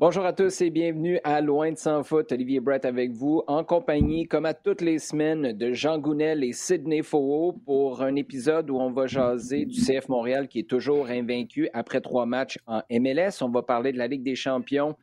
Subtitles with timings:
[0.00, 2.30] Bonjour à tous et bienvenue à Loin de sans foot.
[2.30, 6.52] Olivier Brett avec vous, en compagnie, comme à toutes les semaines, de Jean Gounel et
[6.52, 11.08] Sidney Faux pour un épisode où on va jaser du CF Montréal qui est toujours
[11.08, 13.42] invaincu après trois matchs en MLS.
[13.42, 14.94] On va parler de la Ligue des champions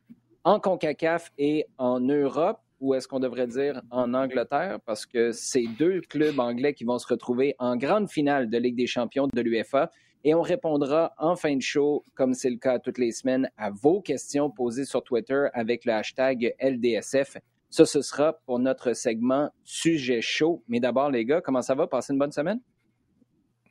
[0.44, 5.66] en CONCACAF et en Europe, ou est-ce qu'on devrait dire en Angleterre, parce que c'est
[5.78, 9.40] deux clubs anglais qui vont se retrouver en grande finale de Ligue des champions de
[9.42, 9.90] l'UFA.
[10.28, 13.70] Et on répondra en fin de show, comme c'est le cas toutes les semaines, à
[13.70, 17.36] vos questions posées sur Twitter avec le hashtag LDSF.
[17.70, 20.64] Ça, ce sera pour notre segment Sujet chaud.
[20.66, 21.86] Mais d'abord, les gars, comment ça va?
[21.86, 22.58] Passez une bonne semaine?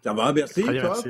[0.01, 0.61] Ça va, merci.
[0.63, 0.91] Très bien, toi?
[0.91, 1.09] merci.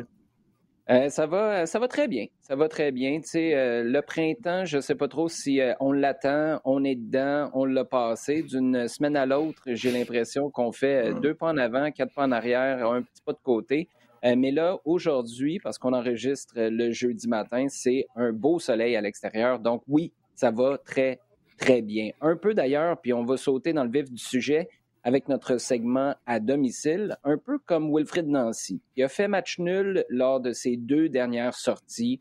[0.90, 2.26] Euh, ça va, ça va très bien.
[2.42, 3.22] Ça va très bien.
[3.22, 6.96] Tu sais, euh, le printemps, je sais pas trop si euh, on l'attend, on est
[6.96, 8.42] dedans, on l'a passé.
[8.42, 12.26] D'une semaine à l'autre, j'ai l'impression qu'on fait euh, deux pas en avant, quatre pas
[12.26, 13.90] en arrière, un petit pas de côté.
[14.26, 19.02] Euh, mais là, aujourd'hui, parce qu'on enregistre le jeudi matin, c'est un beau soleil à
[19.02, 19.60] l'extérieur.
[19.60, 21.20] Donc oui, ça va très,
[21.58, 22.10] très bien.
[22.22, 24.68] Un peu d'ailleurs, puis on va sauter dans le vif du sujet
[25.04, 28.82] avec notre segment à domicile, un peu comme Wilfrid Nancy.
[28.96, 32.20] Il a fait match nul lors de ses deux dernières sorties.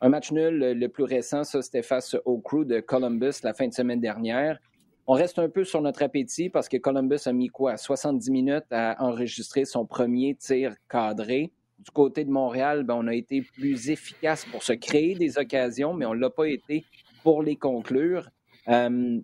[0.00, 3.74] Un match nul, le plus récent, c'était face au crew de Columbus la fin de
[3.74, 4.60] semaine dernière.
[5.06, 7.76] On reste un peu sur notre appétit parce que Columbus a mis quoi?
[7.76, 11.50] 70 minutes à enregistrer son premier tir cadré.
[11.78, 15.94] Du côté de Montréal, ben, on a été plus efficace pour se créer des occasions,
[15.94, 16.84] mais on ne l'a pas été
[17.22, 18.28] pour les conclure.
[18.68, 19.20] Euh,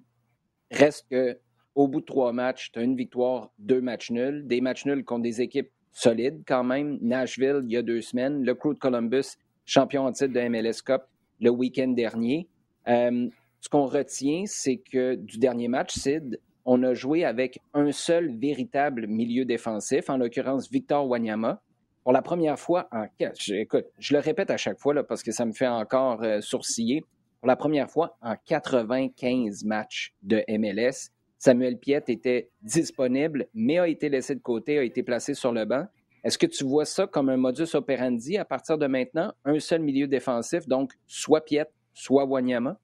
[0.70, 1.38] reste que
[1.74, 4.46] au bout de trois matchs, tu as une victoire, deux matchs nuls.
[4.46, 6.98] Des matchs nuls contre des équipes solides quand même.
[7.02, 8.42] Nashville, il y a deux semaines.
[8.42, 9.36] Le Crew de Columbus,
[9.66, 11.02] champion en titre de MLS Cup
[11.40, 12.48] le week-end dernier.
[12.88, 13.28] Euh,
[13.66, 18.38] ce qu'on retient, c'est que du dernier match, Sid, on a joué avec un seul
[18.38, 21.60] véritable milieu défensif, en l'occurrence Victor Wanyama.
[22.04, 25.52] Pour la première fois en je, le répète à chaque fois parce que ça me
[25.52, 27.02] fait encore euh, sourciller.
[27.40, 33.88] Pour la première fois en 95 matchs de MLS, Samuel Piet était disponible, mais a
[33.88, 35.86] été laissé de côté, a été placé sur le banc.
[36.22, 39.32] Est-ce que tu vois ça comme un modus operandi à partir de maintenant?
[39.44, 42.78] Un seul milieu défensif, donc soit Piet, soit Wanyama?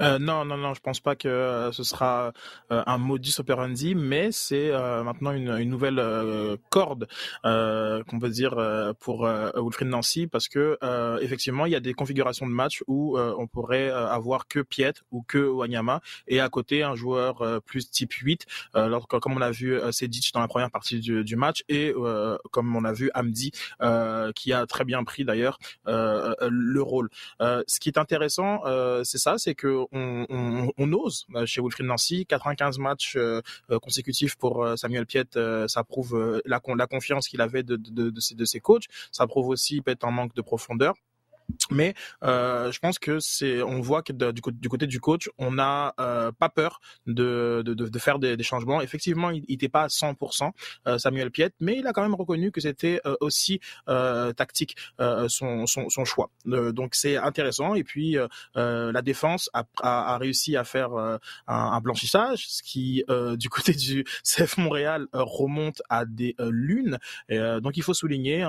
[0.00, 2.32] Euh, non, non, non, je pense pas que euh, ce sera
[2.72, 7.06] euh, un modus operandi, mais c'est euh, maintenant une, une nouvelle euh, corde
[7.42, 8.54] qu'on peut dire
[9.00, 10.78] pour Wilfried Nancy, parce que
[11.20, 15.22] effectivement, il y a des configurations de match où on pourrait avoir que Piet ou
[15.22, 19.78] que Wanyama, et à côté un joueur plus type 8, alors, comme on a vu
[19.92, 21.92] Sedic dans la première partie du, du match, et
[22.50, 23.52] comme on a vu Amdi,
[24.34, 27.10] qui a très bien pris d'ailleurs le rôle.
[27.40, 28.62] ce qui est intéressant,
[29.04, 32.26] c'est ça, c'est que on, ose chez Wilfried Nancy.
[32.26, 33.16] 95 matchs
[33.70, 37.78] euh, consécutifs pour euh, Samuel Piet, euh, ça prouve la, confiance qu'il avait de,
[38.18, 38.84] ses, de ses coachs.
[39.12, 40.94] Ça prouve aussi peut-être un manque de profondeur.
[41.70, 45.94] Mais euh, je pense que c'est, on voit que du, côté du coach, on n'a
[46.00, 48.80] euh, pas peur de, de, de faire des, des, changements.
[48.80, 50.50] Effectivement, il n'était pas à 100%
[50.86, 54.76] euh, Samuel Piet, mais il a quand même reconnu que c'était aussi tactique
[55.28, 56.30] son, son, son, choix.
[56.44, 57.74] donc c'est intéressant.
[57.74, 58.16] Et puis
[58.54, 63.04] la défense a, a, a, réussi à faire un, un, blanchissage, ce qui
[63.36, 66.98] du côté du CF Montréal remonte à des lunes.
[67.28, 68.46] Et, donc il faut souligner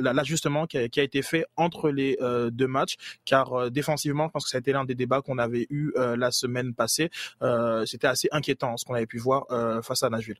[0.00, 2.16] l'ajustement qui, qui, a été fait entre les
[2.50, 5.38] deux matchs, car euh, défensivement, je pense que ça a été l'un des débats qu'on
[5.38, 7.10] avait eu euh, la semaine passée.
[7.42, 9.46] Euh, c'était assez inquiétant ce qu'on avait pu voir
[9.82, 10.38] face à Nashville.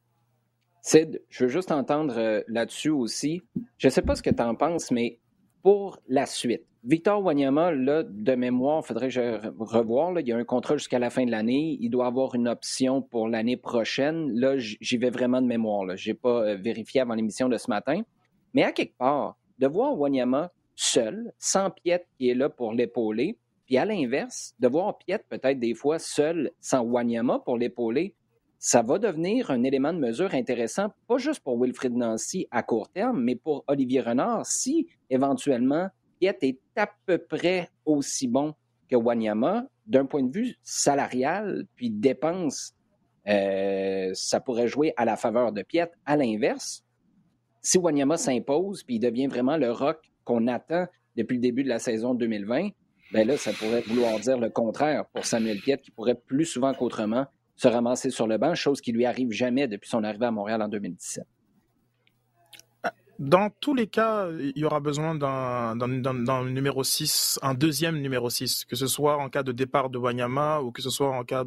[0.80, 3.42] Sid, je veux juste entendre là-dessus aussi.
[3.78, 5.18] Je ne sais pas ce que tu en penses, mais
[5.62, 10.12] pour la suite, Victor Wanyama, là, de mémoire, il faudrait que je revoir.
[10.12, 11.78] Là, il y a un contrat jusqu'à la fin de l'année.
[11.80, 14.32] Il doit avoir une option pour l'année prochaine.
[14.32, 15.96] Là, j'y vais vraiment de mémoire.
[15.96, 18.02] Je n'ai pas vérifié avant l'émission de ce matin.
[18.52, 23.38] Mais à quelque part, de voir Wanyama seul, sans Piet qui est là pour l'épauler.
[23.66, 28.14] Puis à l'inverse, de voir Piet peut-être des fois seul, sans Wanyama pour l'épauler,
[28.58, 32.88] ça va devenir un élément de mesure intéressant, pas juste pour Wilfrid Nancy à court
[32.90, 35.88] terme, mais pour Olivier Renard, si éventuellement
[36.20, 38.54] Piet est à peu près aussi bon
[38.88, 42.74] que Wanyama, d'un point de vue salarial, puis dépenses
[43.24, 45.90] ça pourrait jouer à la faveur de Piet.
[46.04, 46.84] À l'inverse,
[47.60, 50.86] si Wanyama s'impose puis il devient vraiment le rock qu'on attend
[51.16, 52.70] depuis le début de la saison 2020,
[53.12, 56.72] ben là, ça pourrait vouloir dire le contraire pour Samuel Piet, qui pourrait plus souvent
[56.72, 57.26] qu'autrement
[57.56, 60.62] se ramasser sur le banc, chose qui lui arrive jamais depuis son arrivée à Montréal
[60.62, 61.24] en 2017.
[63.18, 68.64] Dans tous les cas, il y aura besoin d'un numéro 6, un deuxième numéro 6,
[68.64, 71.44] que ce soit en cas de départ de Wanyama ou que ce soit en cas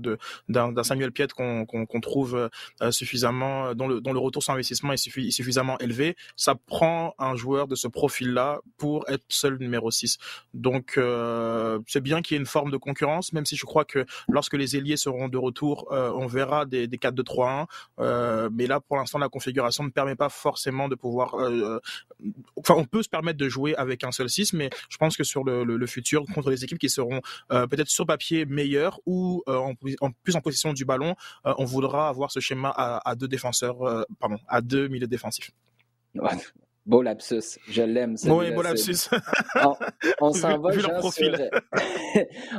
[0.47, 2.49] d'un Samuel Piet qu'on trouve
[2.81, 6.15] euh, suffisamment, dont le, dont le retour sur investissement est suffisamment élevé.
[6.35, 10.17] Ça prend un joueur de ce profil-là pour être seul numéro 6.
[10.53, 13.85] Donc, euh, c'est bien qu'il y ait une forme de concurrence, même si je crois
[13.85, 18.49] que lorsque les ailiers seront de retour, euh, on verra des, des 4-2-3-1.
[18.51, 21.54] mais là, pour l'instant, la configuration ne permet pas forcément de pouvoir euh,
[22.57, 25.23] enfin, on peut se permettre de jouer avec un seul 6, mais je pense que
[25.23, 27.21] sur le, futur, contre les équipes qui seront
[27.51, 32.09] euh, peut-être sur papier meilleures ou euh, en, plus en position du ballon, on voudra
[32.09, 35.51] avoir ce schéma à, deux défenseurs, pardon, à deux milieux défensifs.
[36.85, 38.15] Beau lapsus, je l'aime.
[38.25, 39.09] Oui, beau lapsus.
[40.21, 40.91] on, s'en va, sur,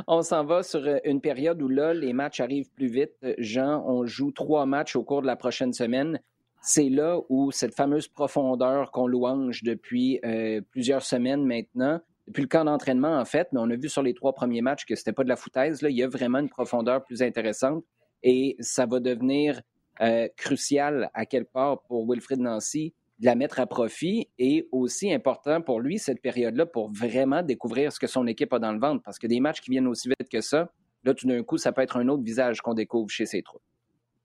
[0.07, 3.13] on s'en va sur une période où là, les matchs arrivent plus vite.
[3.37, 6.19] Jean, on joue trois matchs au cours de la prochaine semaine
[6.67, 12.49] c'est là où cette fameuse profondeur qu'on louange depuis euh, plusieurs semaines maintenant, depuis le
[12.49, 15.13] camp d'entraînement en fait, mais on a vu sur les trois premiers matchs que c'était
[15.13, 15.81] pas de la foutaise.
[15.81, 17.85] Là, il y a vraiment une profondeur plus intéressante
[18.21, 19.61] et ça va devenir
[20.01, 25.13] euh, crucial à quelque part pour Wilfrid Nancy de la mettre à profit et aussi
[25.13, 28.79] important pour lui cette période-là pour vraiment découvrir ce que son équipe a dans le
[28.79, 30.69] ventre parce que des matchs qui viennent aussi vite que ça,
[31.05, 33.63] là tout d'un coup ça peut être un autre visage qu'on découvre chez ses troupes.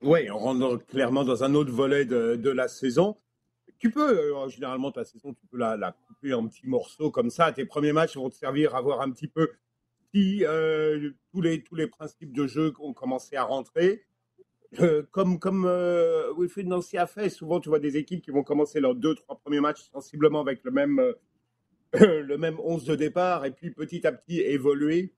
[0.02, 3.16] Oui, on rentre clairement dans un autre volet de, la saison.
[3.78, 7.52] Tu peux, euh, généralement, ta saison, tu peux la, couper en petits morceaux comme ça.
[7.52, 9.50] Tes premiers matchs vont te servir à voir un petit peu
[10.12, 14.04] si euh, tous, les, tous les principes de jeu ont commencé à rentrer.
[14.80, 15.70] Euh, comme comme
[16.36, 19.38] Wilfried Nancy a fait, souvent tu vois des équipes qui vont commencer leurs deux, trois
[19.38, 21.14] premiers matchs sensiblement avec le même,
[21.92, 25.12] le même 11 de départ et puis petit à petit évoluer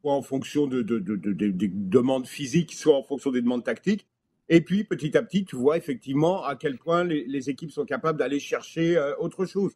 [0.00, 4.06] soit en fonction de, des demandes physiques, soit en fonction des demandes tactiques.
[4.52, 8.18] Et puis, petit à petit, tu vois effectivement à quel point les, équipes sont capables
[8.18, 9.72] d'aller chercher euh, autre chose.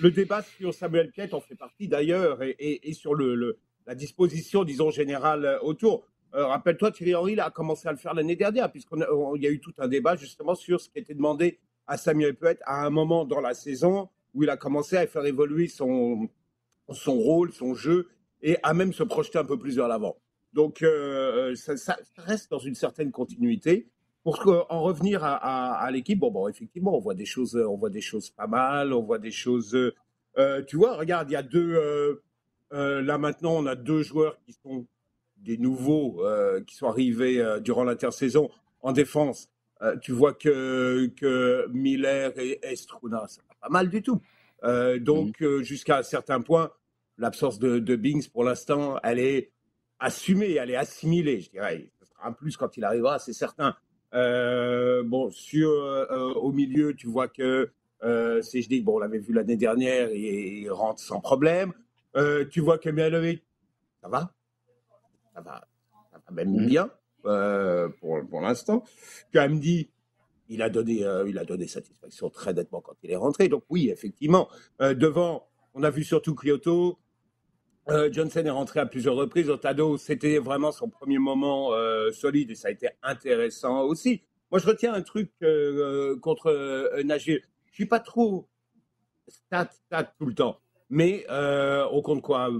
[0.00, 5.44] Le débat sur Samuel Piet en fait partie d'ailleurs, et, sur la disposition, disons, générale
[5.44, 6.04] euh, autour.
[6.34, 9.60] Euh, rappelle-toi, Thierry Henry a commencé à le faire l'année dernière, puisqu'il y a eu
[9.60, 13.24] tout un débat justement sur ce qui était demandé à Samuel Piet à un moment
[13.24, 16.28] dans la saison où il a commencé à faire évoluer son,
[16.90, 18.08] son rôle, son jeu,
[18.42, 20.16] et à même se projeter un peu plus vers l'avant.
[20.56, 23.88] Donc, euh, ça, reste dans une certaine continuité.
[24.22, 28.00] Pour en revenir à, l'équipe, bon, bon, effectivement, on voit des choses, on voit des
[28.00, 29.76] choses pas mal, on voit des choses.
[30.36, 31.76] Euh, tu vois, regarde, il y a deux.
[32.72, 34.84] Euh, là maintenant, on a deux joueurs qui sont
[35.36, 36.24] des nouveaux,
[36.66, 38.50] qui sont arrivés durant l'intersaison
[38.80, 39.48] en défense.
[40.02, 44.20] tu vois que, que Miller et Estruna, ça pas mal du tout.
[44.98, 45.62] donc, mmh.
[45.62, 46.72] jusqu'à un certain point,
[47.18, 49.50] l'absence de, de Bings, pour l'instant, elle est
[49.98, 51.90] assumée, elle est assimilée, je dirais.
[52.00, 53.76] Ce sera un plus quand il arrivera, c'est certain.
[54.14, 57.70] Euh, bon, sur, euh, au milieu, tu vois que
[58.02, 61.72] euh, je dis, bon, on l'avait vu l'année dernière, il, il, rentre sans problème.
[62.16, 63.42] Euh, tu vois que Mialovic,
[64.02, 64.32] ça va,
[65.34, 65.66] ça va,
[66.12, 66.66] ça va même mm.
[66.66, 66.90] bien
[68.00, 68.84] pour, pour l'instant.
[69.32, 69.90] Tu as dit,
[70.48, 73.48] il a donné, il a donné satisfaction très nettement quand il est rentré.
[73.48, 77.00] Donc oui, effectivement, devant, on a vu surtout Kyoto,
[77.88, 79.48] euh, Johnson est rentré à plusieurs reprises.
[79.48, 84.22] Otado, c'était vraiment son premier moment euh, solide et ça a été intéressant aussi.
[84.50, 87.42] Moi, je retiens un truc euh, contre Nashville.
[87.70, 88.48] Je suis pas trop
[89.28, 90.58] stat, stat tout le temps,
[90.90, 92.50] mais on compte quoi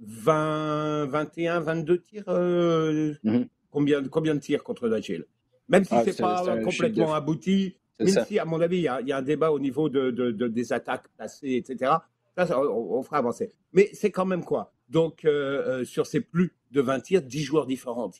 [0.00, 3.48] 20, 21, 22 tirs mhm.
[3.70, 5.26] combien, combien de tirs contre Nashville?
[5.68, 9.16] Même si ah, c'est pas complètement abouti, même si, à mon avis, il y, a
[9.16, 11.92] un débat au niveau de, des attaques placées, etc
[12.36, 13.52] on, fera avancer.
[13.72, 14.72] Mais c'est quand même quoi?
[14.88, 18.10] Donc, euh, euh, sur ces plus de 20 tirs, 10 joueurs différents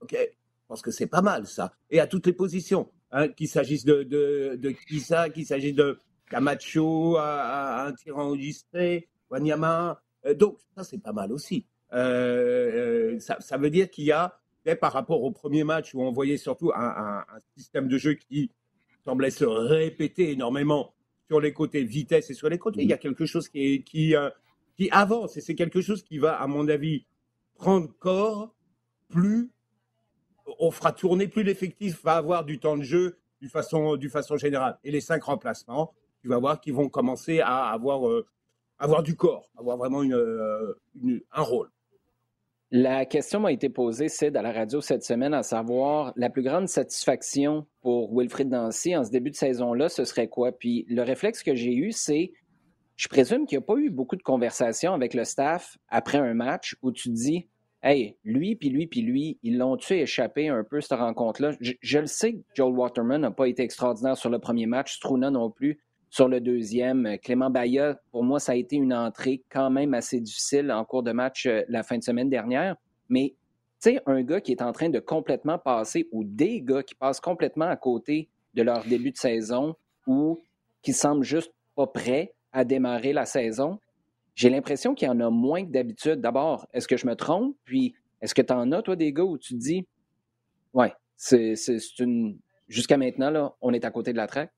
[0.00, 0.12] OK?
[0.12, 1.72] Je pense que c'est pas mal, ça.
[1.90, 2.88] Et à toutes les positions.
[3.12, 5.98] Hein, qu'il s'agisse de, de, de Kisa, qu'il s'agisse de
[6.30, 10.00] Camacho, à, un tir enregistré, Wanyama.
[10.26, 11.66] Euh, donc, ça, c'est pas mal aussi.
[11.90, 14.38] ça, veut dire qu'il y a,
[14.80, 17.24] par rapport au premier match où on voyait surtout un
[17.56, 18.52] système de jeu qui
[19.04, 20.94] semblait se répéter énormément
[21.30, 22.82] sur les côtés, vitesse et sur les côtés.
[22.82, 24.30] Il y a quelque chose qui, qui, euh,
[24.76, 27.06] qui avance et c'est quelque chose qui va, à mon avis,
[27.54, 28.52] prendre corps
[29.08, 29.52] plus
[30.58, 34.36] on fera tourner, plus l'effectif va avoir du temps de jeu du façon, du façon
[34.36, 34.76] générale.
[34.82, 38.26] Et les cinq remplacements, tu vas voir qu'ils vont commencer à avoir, euh,
[38.80, 40.74] avoir du corps, avoir vraiment une, euh,
[41.30, 41.70] un rôle.
[42.72, 46.44] La question m'a été posée, Sid, à la radio cette semaine, à savoir la plus
[46.44, 50.52] grande satisfaction pour Wilfrid Nancy en ce début de saison-là, ce serait quoi?
[50.52, 52.32] Puis le réflexe que j'ai eu, c'est
[52.94, 56.34] je présume qu'il n'y a pas eu beaucoup de conversations avec le staff après un
[56.34, 57.48] match où tu dis
[57.82, 61.52] Hey, lui, puis lui, puis lui, ils l'ont-tu échappé un peu, cette rencontre-là?
[61.60, 65.30] Je, le sais que Joel Waterman n'a pas été extraordinaire sur le premier match, Struna
[65.30, 67.16] non plus sur le deuxième.
[67.22, 71.04] Clément Baya, pour moi, ça a été une entrée quand même assez difficile en cours
[71.04, 72.76] de match euh, la fin de semaine dernière.
[73.08, 73.34] Mais,
[73.80, 76.96] tu sais, un gars qui est en train de complètement passer, ou des gars qui
[76.96, 79.76] passent complètement à côté de leur début de saison,
[80.06, 80.38] ou
[80.82, 83.78] qui semblent juste pas prêts à démarrer la saison,
[84.34, 86.20] j'ai l'impression qu'il y en a moins que d'habitude.
[86.20, 87.56] D'abord, est-ce que je me trompe?
[87.64, 89.86] Puis, est-ce que tu en as, toi, des gars où tu te dis,
[90.72, 91.54] ouais, c'est
[92.00, 92.38] une.
[92.66, 94.52] Jusqu'à maintenant, là, on est à côté de la traque?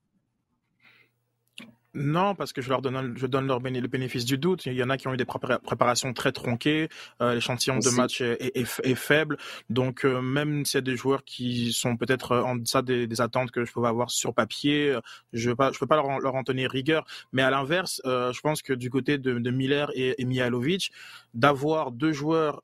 [1.95, 4.65] Non, parce que je leur donne, je donne leur le bénéfice du doute.
[4.65, 6.89] Il y en a qui ont eu des préparations très tronquées,
[7.21, 9.37] euh, l'échantillon de match est, faible.
[9.69, 13.21] Donc euh, même s'il y a des joueurs qui sont peut-être euh, en deçà des,
[13.21, 14.97] attentes que je peux avoir sur papier,
[15.33, 17.05] je ne peux pas leur, leur en tenir rigueur.
[17.31, 20.91] Mais à l'inverse, je pense que du côté de, Miller et, et Mihalovic,
[21.35, 22.61] d'avoir deux joueurs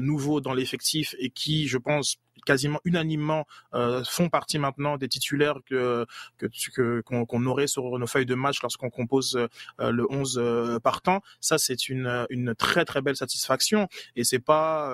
[0.00, 2.18] nouveaux dans l'effectif et qui, je pense,
[2.48, 6.06] quasiment unanimement euh, font partie maintenant des titulaires que
[7.02, 11.20] qu'on aurait sur nos feuilles de match lorsqu'on compose euh, le 11 euh, partant.
[11.40, 13.86] Ça c'est une une très très belle satisfaction
[14.16, 14.90] et c'est pas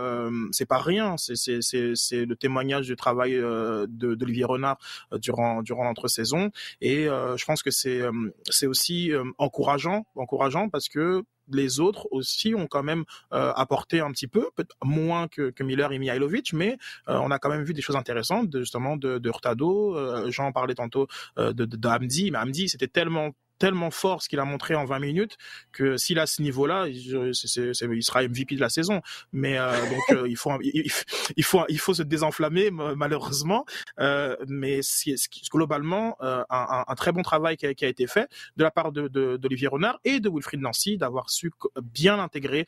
[0.51, 1.17] c'est pas rien.
[1.17, 3.41] C'est c'est le témoignage du travail
[3.89, 4.79] d'Olivier Renard
[5.13, 8.03] durant durant l'entre-saison et je pense que c'est
[8.51, 14.11] c'est aussi encourageant encourageant parce que les autres aussi ont quand même euh, apporté un
[14.11, 17.65] petit peu, peut-être moins que, que, Miller et Mihailovic, mais euh, on a quand même
[17.65, 19.97] vu des choses intéressantes, de, justement de, de Hurtado.
[19.97, 23.31] Euh, Jean parlait tantôt de, de, de Hamdi, mais Hamdi, c'était tellement
[23.65, 25.39] tellement fort ce qu'il a montré en 20 minutes
[25.73, 29.01] que s'il a ce niveau-là, il, sera MVP de la saison.
[29.33, 33.65] Mais euh, donc euh, il faut il, faut il faut se désenflammer malheureusement.
[34.01, 34.81] Euh, mais
[35.51, 38.29] globalement un, très bon travail qui a, qui a, été fait
[38.59, 41.51] de la part de d'Olivier Renard et de Wilfried Nancy d'avoir su
[41.83, 42.67] bien intégrer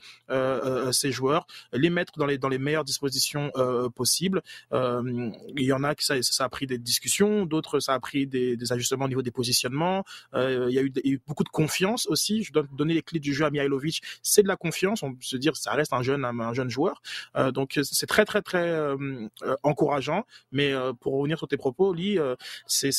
[0.92, 3.52] ces joueurs, les mettre dans les dans les meilleures dispositions
[3.94, 4.40] possibles.
[4.72, 5.34] il
[5.72, 8.56] y en a qui ça, ça a pris des discussions, d'autres ça a pris des,
[8.56, 10.02] des ajustements au niveau des positionnements.
[10.34, 10.85] il y a
[11.26, 12.42] beaucoup de confiance aussi.
[12.42, 14.02] Je dois donner les clés du jeu à Mihailovic.
[14.22, 15.02] C'est de la confiance.
[15.02, 17.02] On peut se dire, ça reste un jeune, un, jeune joueur.
[17.36, 18.96] Euh, donc c'est très très très euh,
[19.42, 20.24] euh, encourageant.
[20.52, 22.18] Mais pour revenir sur tes propos, Lee,
[22.66, 22.90] c'est,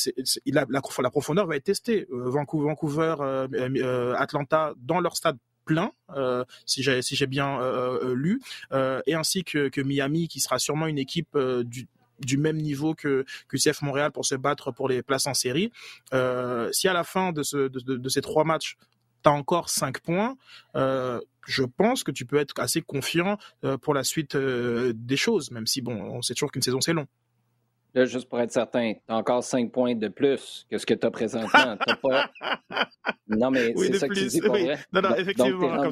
[0.46, 2.06] la, la, profondeur va être testée.
[2.10, 3.16] Vancouver,
[4.16, 5.92] Atlanta dans leur stade plein,
[6.64, 7.60] si j'ai si bien
[8.02, 8.40] lu,
[9.06, 11.86] et ainsi que, que, Miami, qui sera sûrement une équipe du,
[12.20, 15.72] du même niveau que CF Montréal pour se battre pour les places en série.
[16.12, 18.76] Euh, si à la fin de, ce, de, ces trois matchs,
[19.22, 20.36] tu as encore cinq points,
[20.76, 25.50] euh, je pense que tu peux être assez confiant euh, pour la suite des choses,
[25.50, 27.06] même si, bon, on sait toujours qu'une saison, c'est long.
[27.94, 30.94] Là, juste pour être certain, tu as encore 5 points de plus que ce que
[30.94, 31.76] tu as présentement.
[32.02, 32.30] pas...
[33.28, 34.78] Non, mais c'est ça que tu dis, pour vrai.
[34.92, 35.84] Non, non, effectivement.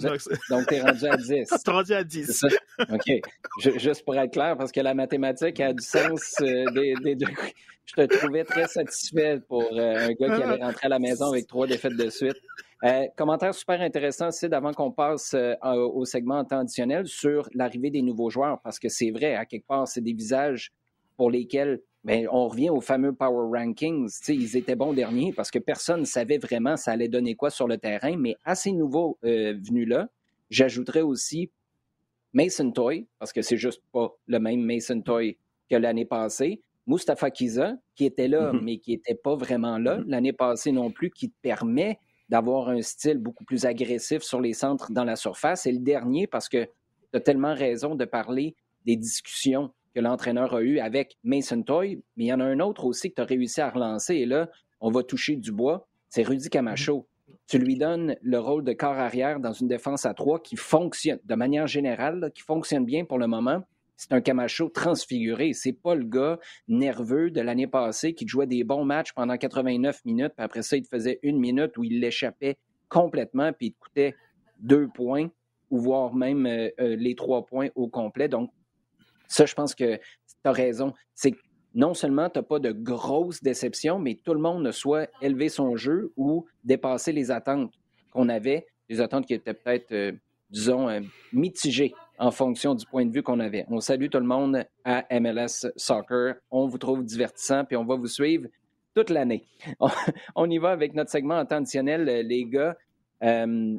[0.51, 1.27] Donc, tu es, rendu à 10.
[1.27, 2.45] tu es rendu à 10.
[2.93, 3.79] OK.
[3.79, 7.27] juste pour être clair, parce que la mathématique a du sens euh, des, deux.
[7.87, 11.31] Je te trouvais très satisfait pour euh, un gars qui allait rentrer à la maison
[11.31, 12.37] avec trois défaites de suite.
[12.85, 18.29] Euh, commentaire super intéressant, Sid, avant qu'on passe au segment traditionnel sur l'arrivée des nouveaux
[18.29, 20.73] joueurs, parce que c'est vrai, à quelque part, c'est des visages
[21.17, 24.09] pour lesquels ben, on revient aux fameux Power Rankings.
[24.29, 27.67] ils étaient bons derniers parce que personne ne savait vraiment ça allait donner quoi sur
[27.67, 28.17] le terrain.
[28.17, 30.09] Mais à ces nouveaux euh, venus-là,
[30.49, 31.51] j'ajouterais aussi
[32.33, 35.37] Mason Toy, parce que c'est juste pas le même Mason Toy
[35.69, 36.61] que l'année passée.
[36.87, 38.61] Mustafa Kiza, qui était là, mm-hmm.
[38.63, 40.09] mais qui n'était pas vraiment là mm-hmm.
[40.09, 44.53] l'année passée non plus, qui te permet d'avoir un style beaucoup plus agressif sur les
[44.53, 45.67] centres dans la surface.
[45.67, 48.55] Et le dernier, parce que tu as tellement raison de parler
[48.85, 52.61] des discussions que l'entraîneur a eu avec Mason Toy, mais il y en a un
[52.61, 54.17] autre aussi que tu as réussi à relancer.
[54.17, 55.89] Et là, on va toucher du bois.
[56.11, 57.09] C'est Rudy Camacho.
[57.47, 61.19] Tu lui donnes le rôle de corps arrière dans une défense à trois qui fonctionne,
[61.25, 63.63] de manière générale, qui fonctionne bien pour le moment.
[63.97, 65.55] C'est un Camacho transfiguré.
[65.55, 66.39] C'est pas le gars
[66.69, 70.77] nerveux de l'année passée qui jouait des bons matchs pendant 89 minutes, puis après ça,
[70.77, 72.59] il te faisait une minute où il l'échappait
[72.91, 74.15] complètement, puis il te coûtait
[74.59, 75.31] deux points,
[75.71, 78.29] ou voire même euh, euh, les trois points au complet.
[78.29, 78.51] Donc,
[79.29, 80.01] ça, je pense que tu
[80.45, 80.93] as raison.
[81.15, 81.39] C'est que
[81.75, 85.77] non seulement tu n'as pas de grosses déceptions, mais tout le monde soit élevé son
[85.77, 87.73] jeu ou dépassé les attentes
[88.13, 90.13] qu'on avait, les attentes qui étaient peut-être, euh,
[90.51, 91.01] disons, euh,
[91.33, 93.67] mitigées en fonction du point de vue qu'on avait.
[93.69, 96.37] On salue tout le monde à MLS Soccer.
[96.51, 98.49] On vous trouve divertissant, puis on va vous suivre
[98.95, 99.45] toute l'année.
[100.35, 102.75] On, y va avec notre segment intentionnel, les gars.
[103.23, 103.77] Euh,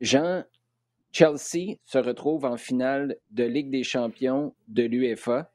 [0.00, 0.44] Jean,
[1.12, 5.50] Chelsea se retrouve en finale de Ligue des champions de l'UEFA.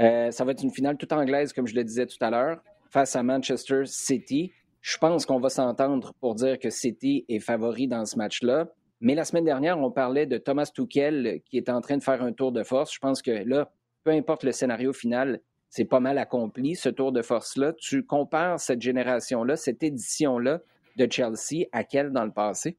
[0.00, 2.62] Euh, ça va être une finale toute anglaise, comme je le disais tout à l'heure,
[2.90, 4.52] face à Manchester City.
[4.80, 8.68] Je pense qu'on va s'entendre pour dire que City est favori dans ce match-là.
[9.00, 12.22] Mais la semaine dernière, on parlait de Thomas Tuchel qui est en train de faire
[12.22, 12.92] un tour de force.
[12.94, 13.70] Je pense que là,
[14.04, 17.72] peu importe le scénario final, c'est pas mal accompli, ce tour de force-là.
[17.74, 20.60] Tu compares cette génération-là, cette édition-là
[20.96, 22.78] de Chelsea à quelle dans le passé?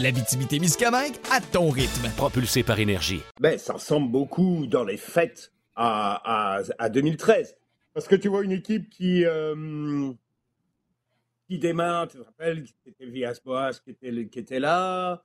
[0.00, 2.08] L'Abitibi-Témiscamingue à ton rythme.
[2.16, 3.20] Propulsé par énergie.
[3.38, 7.54] Ben, ça ressemble beaucoup dans les fêtes à, à, à 2013.
[7.92, 10.10] Parce que tu vois une équipe qui, euh,
[11.46, 15.22] qui démarre, tu te rappelles, c'était Villas-Boas qui était, qui était là.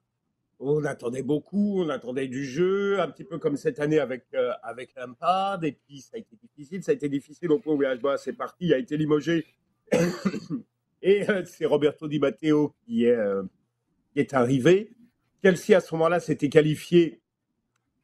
[0.59, 4.51] On attendait beaucoup, on attendait du jeu, un petit peu comme cette année avec, euh,
[4.61, 5.63] avec Lampard.
[5.63, 6.83] Et puis, ça a été difficile.
[6.83, 9.45] Ça a été difficile au point où Villas-Boas est parti, il a été limogé.
[11.01, 13.54] et euh, c'est Roberto Di Matteo qui est, euh, qui
[14.15, 14.91] est arrivé.
[15.43, 17.21] Chelsea, à ce moment-là, s'était qualifié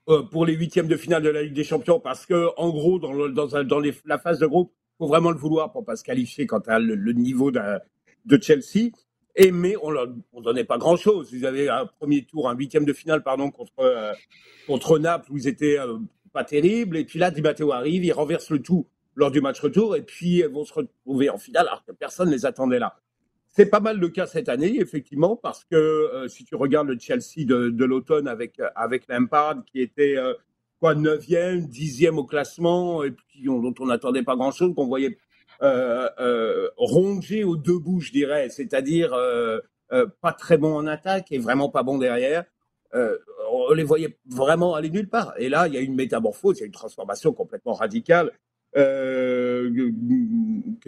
[0.10, 3.00] euh, pour les huitièmes de finale de la Ligue des Champions parce que, en gros,
[3.00, 3.14] dans,
[4.06, 6.80] la phase de groupe, faut vraiment le vouloir pour pas se qualifier quand tu as
[6.80, 8.92] le, niveau de Chelsea.
[9.36, 9.94] Et mais on
[10.34, 11.30] on donnait pas grand chose.
[11.32, 14.14] Ils avaient un premier tour, un huitième de finale, pardon, contre euh,
[14.68, 15.98] contre Naples où ils étaient euh,
[16.34, 16.98] pas terribles.
[16.98, 20.02] Et puis là, Di Matteo arrive, il renverse le tout lors du match retour et
[20.02, 22.98] puis ils vont se retrouver en finale alors que personne ne les attendait là.
[23.54, 26.98] C'est pas mal le cas cette année, effectivement, parce que euh, si tu regardes le
[26.98, 30.34] Chelsea de, l'automne avec, euh, avec Lampard, qui était euh,
[30.80, 35.18] quoi, 9e, 10e au classement, et dont on n'attendait pas grand-chose, qu'on voyait
[35.62, 39.14] euh, rongé aux deux bouts, je dirais, c'est-à-dire
[40.22, 42.46] pas très bon en attaque et vraiment pas bon derrière.
[42.94, 45.34] On les voyait vraiment aller nulle part.
[45.38, 48.32] Et là, il y a une métamorphose, il y a une transformation complètement radicale,
[48.74, 49.72] que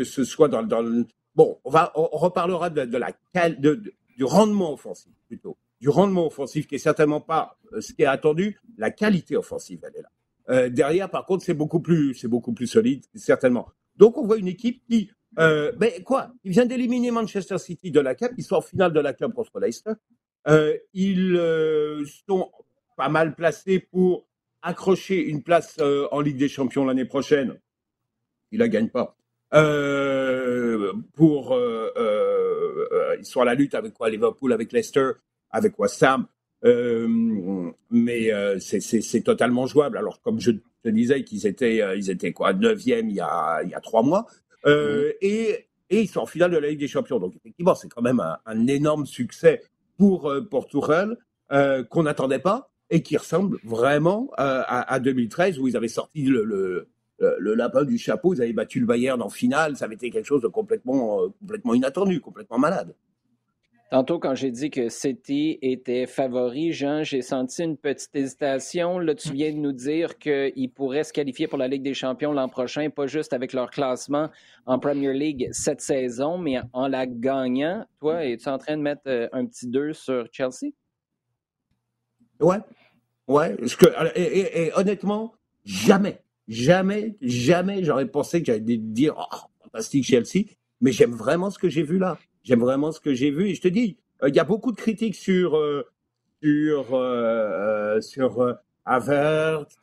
[0.04, 1.70] ce soit dans, dans Bon, on,
[2.18, 5.58] reparlera du rendement offensif plutôt.
[5.82, 8.60] Du rendement offensif qui est certainement pas euh, ce qui est attendu.
[8.78, 10.10] La qualité offensive, elle est là.
[10.50, 13.68] Euh, derrière, par contre, c'est beaucoup plus, beaucoup plus solide, certainement.
[13.98, 18.00] Donc, on voit une équipe qui, euh, ben quoi, il vient d'éliminer Manchester City de
[18.00, 19.94] la Cup, ils sont en finale de la Cup contre Leicester.
[20.94, 22.52] Ils sont
[22.96, 24.28] pas mal placés pour
[24.62, 27.58] accrocher une place en Ligue des Champions l'année prochaine.
[28.52, 29.18] Ils la gagnent pas.
[29.54, 35.12] Euh, pour euh, euh, ils sont à la lutte avec quoi Liverpool, avec Leicester,
[35.52, 36.26] avec West Ham.
[36.66, 37.08] Euh,
[37.92, 39.98] mais euh, c'est- totalement jouable.
[39.98, 40.52] Alors comme je
[40.84, 44.02] te disais qu'ils étaient ils étaient quoi neuvième il y a il y a trois
[44.04, 44.26] mois
[44.66, 47.20] Euh, et et ils sont en finale de la Ligue des Champions.
[47.20, 49.62] Donc effectivement c'est quand même un, un énorme succès
[49.98, 51.18] pour pour Tourelle
[51.90, 56.44] qu'on n'attendait pas et qui ressemble vraiment à, à 2013 où ils avaient sorti le,
[56.44, 56.88] le
[57.24, 60.10] le, le lapin du chapeau, ils avaient battu le Bayern en finale, ça avait été
[60.10, 62.94] quelque chose de complètement, euh, complètement inattendu, complètement malade.
[63.92, 68.98] Tantôt, quand j'ai dit que City était favori, Jean, j'ai senti une petite hésitation.
[68.98, 72.34] Là, tu viens de nous dire qu'ils pourraient se qualifier pour la Ligue des Champions
[72.34, 74.30] l'an prochain, pas juste avec leur classement
[74.66, 77.86] en Premier League cette saison, mais en la gagnant.
[78.00, 80.72] Toi, es-tu en train de mettre euh, un petit 2 sur Chelsea?
[82.40, 82.58] Ouais,
[83.28, 83.56] ouais.
[83.80, 83.86] Que,
[84.18, 85.34] et, et- et honnêtement,
[85.66, 90.46] jamais, jamais, jamais j'aurais pensé que j'allais dire oh, fantastique Chelsea,
[90.82, 92.18] mais j'aime vraiment ce que j'ai vu là.
[92.44, 94.72] J'aime vraiment ce que j'ai vu et je te dis, euh, il y a beaucoup
[94.72, 95.84] de critiques sur euh,
[96.44, 98.54] sur euh, euh, sur euh,
[98.86, 99.76] Havertz,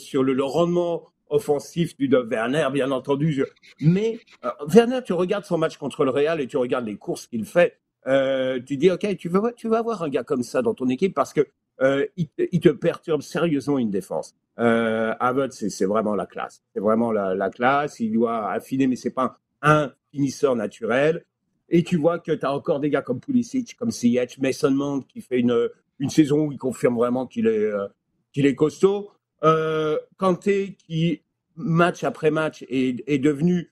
[0.00, 3.44] sur le, rendement offensif du de Werner, bien entendu.
[3.80, 4.18] Mais
[4.66, 7.78] Werner, tu regardes son match contre le Real et tu regardes les courses qu'il fait.
[8.06, 11.14] Tu dis ok, tu vas tu vas avoir un gars comme ça dans ton équipe
[11.14, 11.46] parce que
[11.80, 14.34] euh, il, te- perturbe sérieusement une défense.
[14.58, 16.62] Euh, Havertz, c'est vraiment la classe.
[16.72, 18.00] C'est vraiment la, la classe.
[18.00, 21.24] Il doit affiner, mais c'est pas un finisseur naturel.
[21.68, 25.02] Et tu vois que tu as encore des gars comme Pulisic, comme Ziyech, Mason Mount
[25.08, 27.86] qui fait une, une saison où il confirme vraiment qu'il est, euh,
[28.32, 29.10] qu'il est costaud.
[29.44, 31.22] Euh, Kanté qui,
[31.56, 33.70] match après match, est, est devenu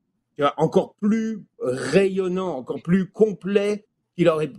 [0.57, 3.87] encore plus rayonnant, encore plus complet
[4.17, 4.51] qu'il aurait,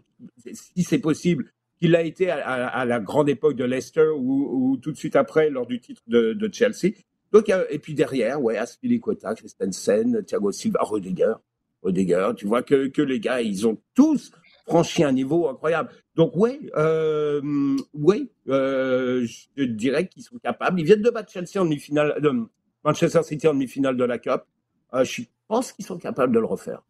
[0.54, 4.92] si c'est possible, qu'il l'a été à, la grande époque de Leicester ou, ou tout
[4.92, 6.94] de suite après lors du titre de, Chelsea.
[7.32, 11.34] Donc, et puis derrière, ouais, Aspilicueta, Christensen, Thiago Silva, Rudiger,
[11.84, 12.32] Rudiger.
[12.38, 14.32] Tu vois que, les gars, ils ont tous
[14.66, 15.90] franchi un niveau incroyable.
[16.16, 17.42] Donc oui, euh,
[17.94, 20.80] oui, euh, je dirais qu'ils sont capables.
[20.80, 22.32] Ils viennent de battre Chelsea en demi-finale, de
[22.84, 24.44] Manchester City en demi-finale de la Cup.
[24.94, 26.84] Euh, je pense qu'ils sont capables de le refaire.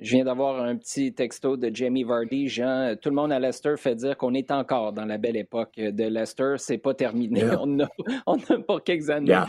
[0.00, 2.46] Je viens d'avoir un petit texto de Jamie Vardy.
[2.46, 5.74] Jean, tout le monde à Leicester fait dire qu'on est encore dans la belle époque
[5.74, 6.54] de Leicester.
[6.58, 7.42] C'est pas terminé.
[7.60, 7.88] On, a,
[8.26, 9.48] on a pour quelques années à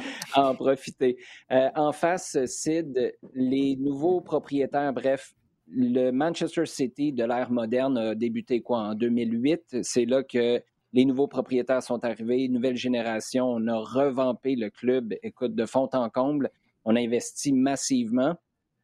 [0.49, 1.17] en profiter.
[1.51, 5.35] Euh, en face, Sid, les nouveaux propriétaires, bref,
[5.67, 9.83] le Manchester City de l'ère moderne a débuté quoi en 2008.
[9.83, 13.45] C'est là que les nouveaux propriétaires sont arrivés, nouvelle génération.
[13.45, 16.49] On a revampé le club, écoute, de fond en comble.
[16.85, 18.35] On a investi massivement.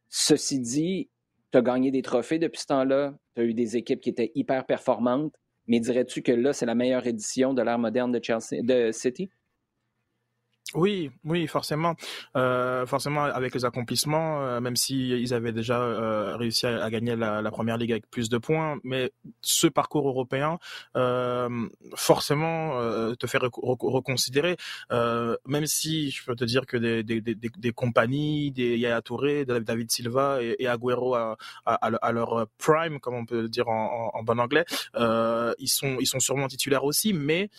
[0.08, 1.08] Ceci dit,
[1.56, 3.14] tu as gagné des trophées depuis ce temps-là.
[3.34, 5.32] Tu as eu des équipes qui étaient hyper performantes.
[5.66, 9.30] Mais dirais-tu que là, c'est la meilleure édition de l'ère moderne de, Chelsea, de City?
[10.74, 11.94] Oui, oui, forcément,
[12.36, 17.14] euh, forcément avec les accomplissements, euh, même si ils avaient déjà euh, réussi à, gagner
[17.14, 20.58] la, la, première ligue avec plus de points, mais ce parcours européen,
[20.96, 24.56] euh, forcément, euh, te fait reconsidérer.
[24.90, 29.02] Euh, même si je peux te dire que des, des, des, des compagnies, des Yaya
[29.02, 34.10] Touré, David Silva et, et Agüero à, à, leur prime, comme on peut dire en,
[34.12, 34.64] en, en bon anglais,
[34.96, 37.50] ils sont ils sont sûrement titulaires aussi, mais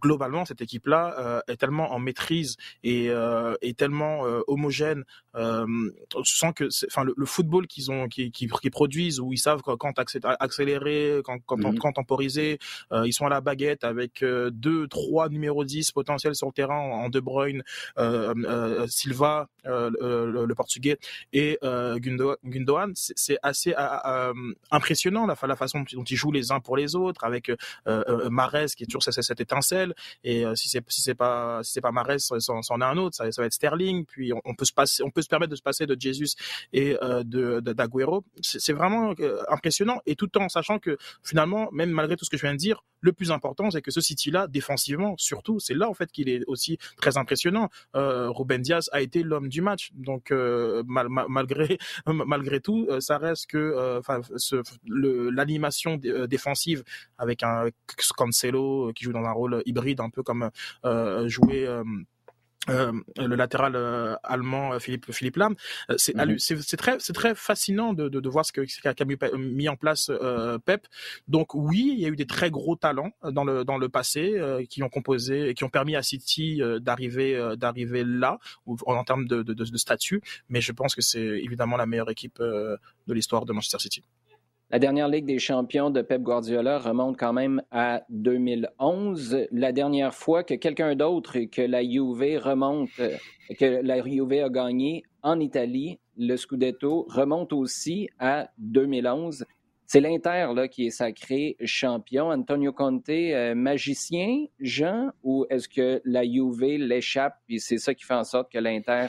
[0.00, 2.35] globalement cette équipe-là est tellement en maîtrise
[2.82, 5.04] et euh, est tellement euh, homogène.
[5.34, 5.66] Euh,
[6.24, 9.38] tu sens que, enfin, le, le, football qu'ils ont, qui, qui, qui, produisent, où ils
[9.38, 9.92] savent quand, quand
[10.40, 12.58] accélérer, quand, quand, quand temporiser,
[13.04, 17.08] ils sont à la baguette avec deux, trois numéros 10 potentiels sur le terrain en
[17.10, 17.62] De Bruyne,
[18.88, 20.98] Silva, le, le, portugais
[21.32, 22.92] et Gundogan.
[22.94, 23.74] C'est assez
[24.70, 27.50] impressionnant la, la façon dont ils jouent les uns pour les autres avec
[27.86, 29.94] euh, Marez qui est toujours cette, cette étincelle
[30.24, 33.24] et si c'est si c'est pas si c'est pas Marez c'en est un autre, ça,
[33.24, 35.86] va être Sterling, puis on, peut se passer, on peut se permettre de se passer
[35.86, 36.36] de Jesus
[36.72, 38.24] et euh, de d'Aguero.
[38.40, 42.36] C'est vraiment euh, impressionnant et tout en sachant que finalement, même malgré tout ce que
[42.36, 45.88] je viens de dire, le plus important c'est que ce City-là, défensivement, surtout, c'est là
[45.88, 47.68] en fait qu'il est aussi très impressionnant.
[47.94, 53.18] Euh, Ruben Diaz a été l'homme du match, donc euh, mal, mal, malgré tout, ça
[53.18, 54.00] reste que
[55.30, 56.84] l'animation défensive
[57.18, 57.68] avec un
[58.16, 60.50] Cancelo qui joue dans un rôle hybride, un peu comme
[61.26, 61.68] jouer
[62.68, 65.54] euh, le latéral euh, allemand euh, Philippe Philippe Lam,
[65.96, 66.38] c'est mhm.
[66.38, 69.04] c'est très c'est très fascinant de, de, de voir ce que qu'a
[69.36, 70.10] mis en place
[70.64, 70.86] Pep.
[71.28, 74.34] Donc oui, il y a eu des très gros talents dans le dans le passé
[74.68, 79.42] qui ont composé et qui ont permis à City d'arriver d'arriver là en, termes de,
[79.42, 82.78] de, de, statut, mais je pense que c'est évidemment la meilleure équipe de
[83.14, 84.02] l'histoire de Manchester City.
[84.68, 89.46] La dernière Ligue des champions de Pep Guardiola remonte quand même à 2011.
[89.52, 92.90] La dernière fois que quelqu'un d'autre que la Juve remonte,
[93.60, 99.44] que la Juve a gagné en Italie, le Scudetto remonte aussi à 2011.
[99.86, 102.30] C'est l'Inter qui est sacré champion.
[102.30, 108.04] Antonio Conte, euh, magicien, Jean, ou est-ce que la Juve l'échappe et c'est ça qui
[108.04, 109.06] fait en sorte que l'Inter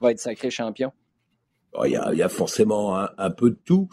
[0.00, 0.90] va être sacré champion?
[1.84, 3.88] Il y, a, il y a, forcément un, peu de tout.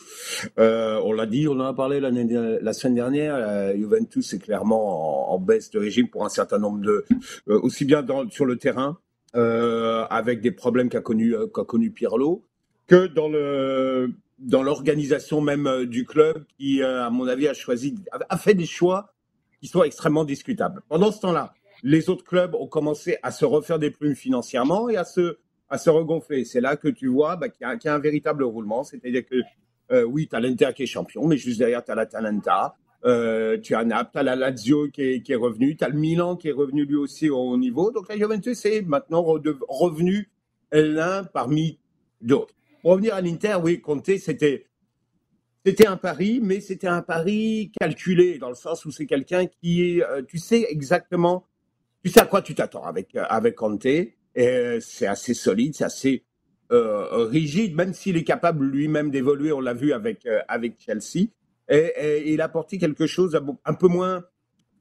[0.59, 3.35] Euh, on l'a dit, on en a parlé la semaine dernière.
[3.35, 7.05] Euh, Juventus est clairement en, baisse de régime pour un certain nombre de,
[7.49, 8.99] euh, aussi bien sur le terrain,
[9.35, 12.45] euh, avec des problèmes qu'a connu qu'a connu Pirlo,
[12.87, 17.95] que dans le dans l'organisation même du club, qui, à mon avis, a choisi,
[18.29, 19.13] a fait des choix
[19.61, 20.81] qui sont extrêmement discutables.
[20.89, 24.97] Pendant ce temps-là, les autres clubs ont commencé à se refaire des plumes financièrement et
[24.97, 25.37] à se
[25.73, 26.45] à se regonfler.
[26.45, 28.83] C'est là que tu vois bah, qu'il y, a un véritable roulement.
[28.83, 29.41] C'est-à-dire que,
[29.91, 32.75] euh, oui, tu as l'Inter qui est champion, mais juste derrière, tu as l'Atalanta.
[33.05, 35.37] Euh, tu as Naples, tu as la Lazio qui est, qui est
[35.77, 37.91] tu as le Milan qui est revenu lui aussi au haut niveau.
[37.91, 40.29] Donc la Juventus est maintenant revenu
[40.71, 41.79] l'un parmi
[42.21, 42.53] d'autres.
[42.81, 44.67] Pour revenir à l'Inter, oui, Conte, c'était
[45.65, 49.97] c'était un pari, mais c'était un pari calculé dans le sens où c'est quelqu'un qui
[49.97, 51.45] est, euh, tu sais exactement,
[52.03, 53.87] tu sais à quoi tu t'attends avec avec Conte.
[54.35, 56.23] C'est assez solide, c'est assez
[56.71, 59.51] euh, rigide, même s'il est capable lui-même d'évoluer.
[59.51, 61.27] On l'a vu avec euh, avec Chelsea.
[61.69, 64.23] Et, il a apporté quelque chose un peu moins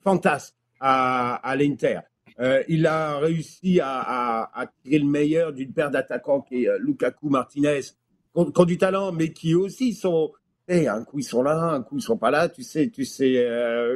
[0.03, 2.01] fantasque à, l'Inter.
[2.41, 7.29] Euh, il a réussi à, à, tirer le meilleur d'une paire d'attaquants qui est Lukaku
[7.29, 7.93] Martinez, qui
[8.35, 10.33] ont, du talent, mais qui aussi sont.
[10.67, 12.49] Hey, un coup ils sont là, un coup ils sont pas là.
[12.49, 13.47] Tu sais, tu sais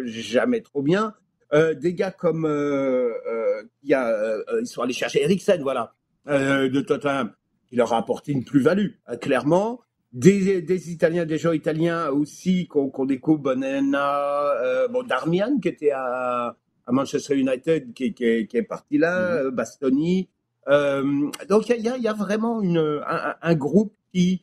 [0.04, 1.14] jamais trop bien.
[1.52, 5.94] Euh, des gars comme euh, euh, y a, euh, ils sont allés chercher Eriksen, voilà,
[6.26, 7.32] de Tottenham,
[7.68, 9.80] qui leur a apporté une plus-value, clairement.
[10.12, 15.90] Des, des, Italiens, des gens italiens aussi qu'on qu découvre, Bonena, bon, Darmian qui était
[15.90, 16.56] à,
[16.86, 19.50] à Manchester United, qui, qui, qui est parti là, mmh.
[19.50, 20.28] Bastoni.
[20.66, 24.42] donc il y a, y a, vraiment une, un, un, groupe qui,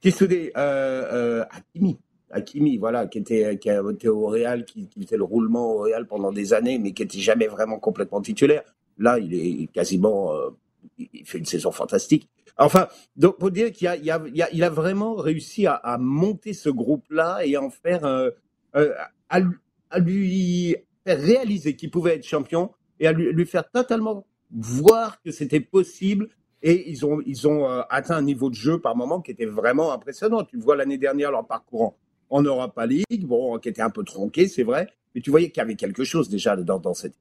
[0.00, 0.50] qui est soudé.
[0.54, 1.98] Hakimi,
[2.30, 6.06] Hakimi, voilà, qui était, qui a au Real, qui, qui était le roulement au Real
[6.06, 8.62] pendant des années, mais qui n'était jamais vraiment complètement titulaire.
[8.98, 10.50] Là, il est quasiment, euh,
[10.98, 12.28] il fait une saison fantastique.
[12.56, 17.40] Enfin, donc pour dire qu'il a, il a, vraiment réussi à, à monter ce groupe-là
[17.44, 18.30] et en faire, euh,
[18.76, 18.92] euh,
[19.30, 19.40] à,
[19.88, 25.30] à, lui faire réaliser qu'il pouvait être champion et à lui, faire totalement voir que
[25.30, 26.28] c'était possible
[26.62, 29.92] et ils ont, ils ont atteint un niveau de jeu par moment qui était vraiment
[29.92, 30.44] impressionnant.
[30.44, 31.96] Tu vois l'année dernière leur parcours
[32.30, 35.58] en Europa League, bon, qui était un peu tronqué, c'est vrai, mais tu voyais qu'il
[35.58, 37.14] y avait quelque chose déjà dans, dans cette.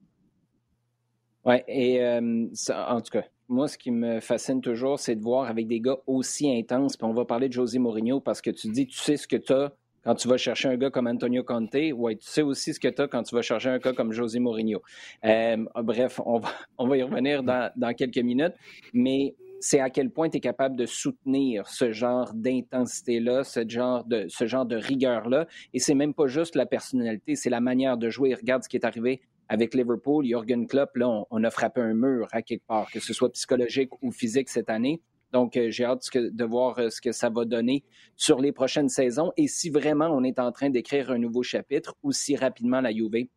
[1.45, 5.49] Ouais, et euh, en tout cas, moi, ce qui me fascine toujours, c'est de voir
[5.49, 6.95] avec des gars aussi intenses.
[6.95, 9.37] Puis on va parler de José Mourinho parce que tu dis, tu sais ce que
[9.37, 11.75] tu as quand tu vas chercher un gars comme Antonio Conte.
[11.95, 14.11] Ouais, tu sais aussi ce que tu as quand tu vas chercher un gars comme
[14.11, 14.81] José Mourinho.
[15.25, 18.53] Euh, bref, on va, on va y revenir dans quelques minutes.
[18.93, 24.03] Mais c'est à quel point tu es capable de soutenir ce genre d'intensité-là, ce genre
[24.05, 25.47] de, ce genre de rigueur-là.
[25.73, 28.33] Et c'est même pas juste la personnalité, c'est la manière de jouer.
[28.33, 30.25] Regarde ce qui est arrivé avec Liverpool.
[30.25, 33.89] Jürgen Klopp, là, on, a frappé un mur à quelque part, que ce soit psychologique
[34.01, 35.01] ou physique cette année.
[35.31, 37.83] Donc, euh, j'ai hâte de voir euh, ce que ça va donner
[38.15, 41.95] sur les prochaines saisons et si vraiment on est en train d'écrire un nouveau chapitre
[42.01, 43.27] ou si rapidement la Juve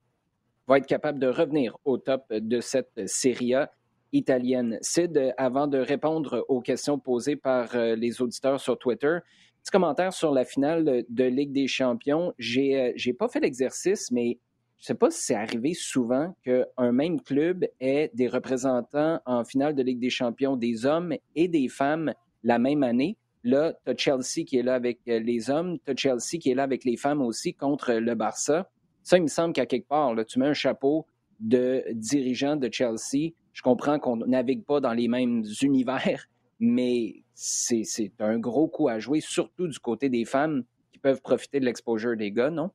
[0.66, 3.70] va être capable de revenir au top de cette série A
[4.12, 4.78] italienne.
[4.80, 9.18] Sid, avant de répondre aux questions posées par euh, les auditeurs sur Twitter,
[9.62, 12.32] petit commentaire sur la finale de Ligue des Champions.
[12.38, 14.38] J'ai n'ai euh, pas fait l'exercice, mais
[14.78, 19.44] je ne sais pas si c'est arrivé souvent qu'un même club ait des représentants en
[19.44, 23.16] finale de Ligue des Champions, des hommes et des femmes la même année.
[23.44, 26.50] Là, tu as Chelsea qui est là avec euh, les hommes, tu as Chelsea qui
[26.50, 28.68] est là avec les femmes aussi contre le Barça.
[29.02, 31.06] Ça, il me semble qu'à quelque part, là, tu mets un chapeau
[31.40, 36.26] de dirigeant de Chelsea, je comprends qu'on ne navigue pas dans les mêmes univers,
[36.60, 41.60] mais c'est un gros coup à jouer, surtout du côté des femmes qui peuvent profiter
[41.60, 42.70] de l'exposure des gars, non?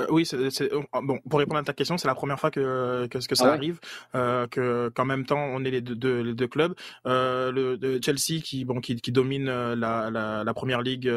[0.00, 1.18] Euh, oui, c'est, euh, bon.
[1.28, 3.78] Pour répondre à ta question, c'est la première fois que que, que ça ah arrive,
[4.14, 6.74] euh, que qu'en même temps on est les deux, les deux clubs.
[7.06, 11.10] Euh, le de Chelsea qui bon qui, qui domine la, la, la première ligue,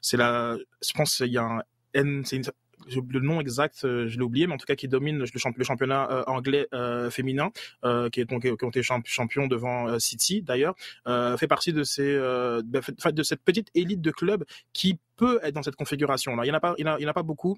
[0.00, 0.56] c'est la.
[0.80, 1.62] Je pense il y a un
[1.94, 2.44] N, c'est une
[2.96, 5.26] le nom exact, euh, je l'ai oublié, mais en tout cas qui domine le,
[5.62, 7.50] championnat euh, anglais euh, féminin,
[8.12, 10.74] qui est donc qui ont été champion devant City d'ailleurs,
[11.38, 15.76] fait partie de ces de cette petite élite de clubs qui peut être dans cette
[15.76, 16.44] configuration là.
[16.44, 17.56] Il y en a pas, il y en a, pas beaucoup.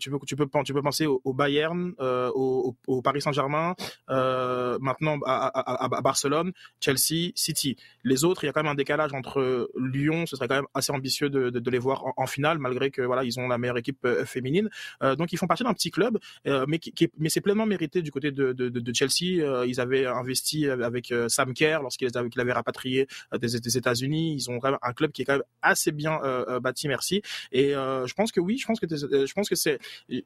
[0.00, 3.74] tu peux tu peux penser au, Bayern, au, Paris Saint-Germain,
[4.08, 7.76] maintenant à, Barcelone, Chelsea, City.
[8.04, 10.26] Les autres, il y a quand même un décalage entre Lyon.
[10.26, 13.24] Ce serait quand même assez ambitieux de les voir en, en, finale, malgré que voilà
[13.24, 14.53] ils ont la meilleure équipe féminine
[15.02, 16.80] euh, donc ils font partie d'un petit club, euh, mais,
[17.28, 19.42] c'est pleinement mérité du côté de, Chelsea.
[19.42, 24.34] Euh, ils avaient investi avec Sam Kerr lorsqu'il avait rapatrié des, des États-Unis.
[24.34, 26.20] Ils ont un club qui est quand même assez bien
[26.60, 27.22] bâti, merci.
[27.52, 30.24] Et je pense que oui, je pense que je pense que c'est il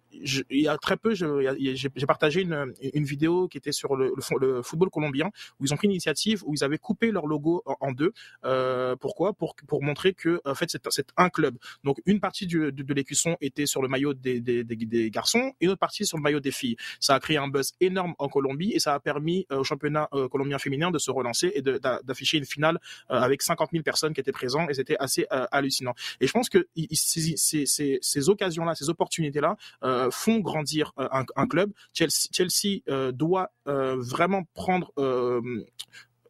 [0.51, 4.13] y a très peu, j'ai partagé une, vidéo qui était sur le,
[4.63, 7.93] football colombien où ils ont pris une initiative où ils avaient coupé leur logo en,
[7.93, 8.13] deux.
[9.01, 9.33] Pourquoi?
[9.33, 11.57] Pour montrer que en fait c'est un club.
[11.85, 15.79] Donc une partie de, de l'écusson était sur le maillot des, garçons et une autre
[15.79, 16.77] partie sur le maillot des filles.
[17.01, 20.09] Ça a créé un buzz énorme en Colombie et ça a permis euh, au championnat
[20.13, 22.79] euh, colombien féminin de se relancer et d'afficher une finale
[23.11, 25.95] euh, avec 50 000 personnes qui étaient présentes et c'était assez hallucinant.
[26.21, 29.57] Et je pense que ces, occasions-là, ces opportunités-là
[30.11, 31.73] font grandir un, club.
[31.95, 34.93] Chelsea, Chelsea doit vraiment prendre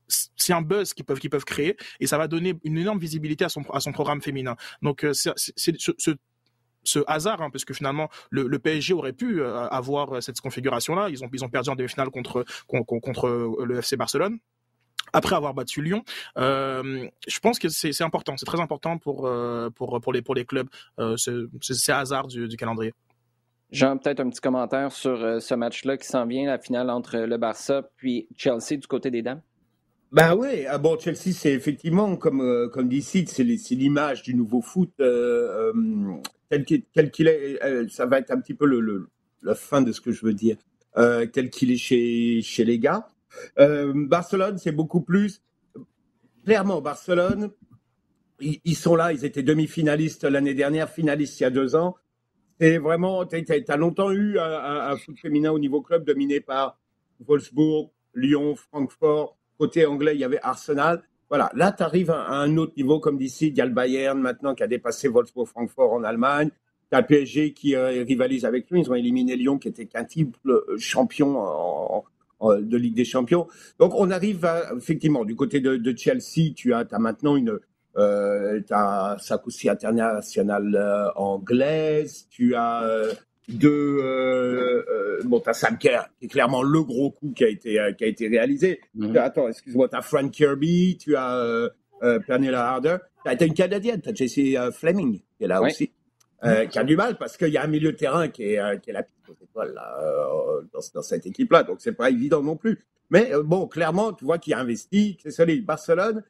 [0.08, 3.44] c'est un buzz qu'ils peuvent qu'ils peuvent créer et ça va donner une énorme visibilité
[3.44, 4.56] à son à son programme féminin.
[4.82, 6.10] Donc c'est ce,
[6.88, 11.08] ce, hasard, hein, parce que finalement le, PSG aurait pu euh, avoir euh, cette configuration-là.
[11.10, 14.38] Ils ont, ils ont perdu en demi-finale contre, contre euh, le FC Barcelone
[15.14, 16.02] après avoir battu Lyon.
[16.36, 22.46] je pense que c'est important, c'est très important pour les clubs, euh, ce, hasard du,
[22.46, 22.92] du calendrier.
[23.70, 27.38] Jean, peut-être un petit commentaire sur ce match-là qui s'en vient, la finale entre le
[27.38, 29.40] Barça puis Chelsea du côté des dames.
[30.10, 34.62] Ben oui, ah bon, Chelsea, c'est effectivement, comme, comme dit Sid, c'est l'image du nouveau
[34.62, 34.92] foot
[36.48, 36.64] tel
[37.10, 38.66] qu'il est, euh, ça va être un petit peu
[39.42, 40.56] la fin de ce que je veux dire,
[40.96, 43.08] euh, tel qu'il est chez, chez les gars.
[43.58, 45.42] Euh, Barcelone, c'est beaucoup plus.
[46.44, 47.50] Clairement, Barcelone,
[48.40, 51.96] ils, sont là, ils étaient demi-finalistes l'année dernière, finalistes il y a deux ans.
[52.60, 53.36] C'est vraiment, tu
[53.68, 56.78] as, longtemps eu un, foot féminin au niveau club dominé par
[57.20, 59.37] Wolfsburg, Lyon, Francfort.
[59.58, 61.02] Côté anglais, il y avait Arsenal.
[61.28, 64.18] Voilà, là, tu arrives à, un autre niveau, comme d'ici, il y a le Bayern
[64.20, 66.50] maintenant qui a dépassé Wolfsburg-Francfort en Allemagne.
[66.90, 68.80] Tu as PSG qui euh, rivalise avec lui.
[68.80, 72.04] Ils ont éliminé Lyon, qui était qu'un triple euh, champion
[72.40, 73.48] de Ligue des Champions.
[73.80, 77.58] Donc, on arrive à, effectivement, du côté de, Chelsea, tu as, maintenant une,
[77.96, 83.10] euh, tu as Sakoussi international anglaise, tu as
[83.48, 84.84] deux,
[85.24, 88.04] bon, tu as Sam Kerr, qui est clairement le gros coup qui a été, qui
[88.04, 88.80] a été réalisé.
[88.94, 89.16] Mhm.
[89.16, 91.70] Attends, excuse-moi, tu as Frank Kirby, tu as euh,
[92.26, 92.96] Pernilla Harder.
[93.24, 95.90] Tu as une Canadienne, tu as Jessie Fleming, qui est là aussi.
[96.44, 98.60] Euh, qui a du mal parce qu'il y a un milieu de terrain qui est,
[98.60, 102.10] euh, qui est la pire étoile là, euh, dans, dans, cette équipe-là, donc c'est pas
[102.10, 102.78] évident non plus.
[103.10, 105.66] Mais bon, clairement, tu vois qu'il a investi, c'est solide.
[105.66, 106.22] Barcelone,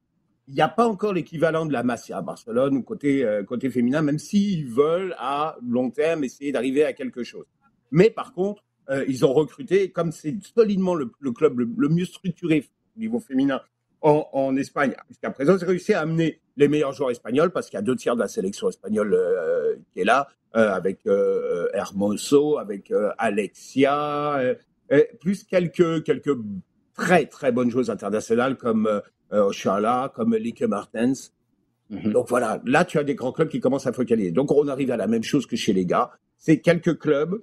[0.49, 4.67] il n'y a pas encore l'équivalent de la Masia Barcelone côté côté féminin, même s'ils
[4.67, 7.45] veulent à long terme essayer d'arriver à quelque chose.
[7.91, 8.65] Mais par contre,
[9.07, 13.61] ils ont recruté, comme c'est solidement le, club le, mieux structuré au niveau féminin
[14.01, 17.77] en, Espagne jusqu'à présent, ils ont réussi à amener les meilleurs joueurs espagnols parce qu'il
[17.77, 21.69] y a deux tiers de la sélection espagnole euh, qui est là, euh, avec euh,
[21.73, 24.41] Hermoso, avec Alexia,
[25.21, 26.37] plus quelques, quelques
[26.95, 31.33] très très bonnes joueuses internationales comme Oshala, comme Lique Martens.
[31.91, 32.13] Mhm.
[32.13, 34.31] Donc voilà, là tu as des grands clubs qui commencent à focaliser.
[34.31, 36.11] Donc on arrive à la même chose que chez les gars.
[36.37, 37.43] C'est quelques clubs,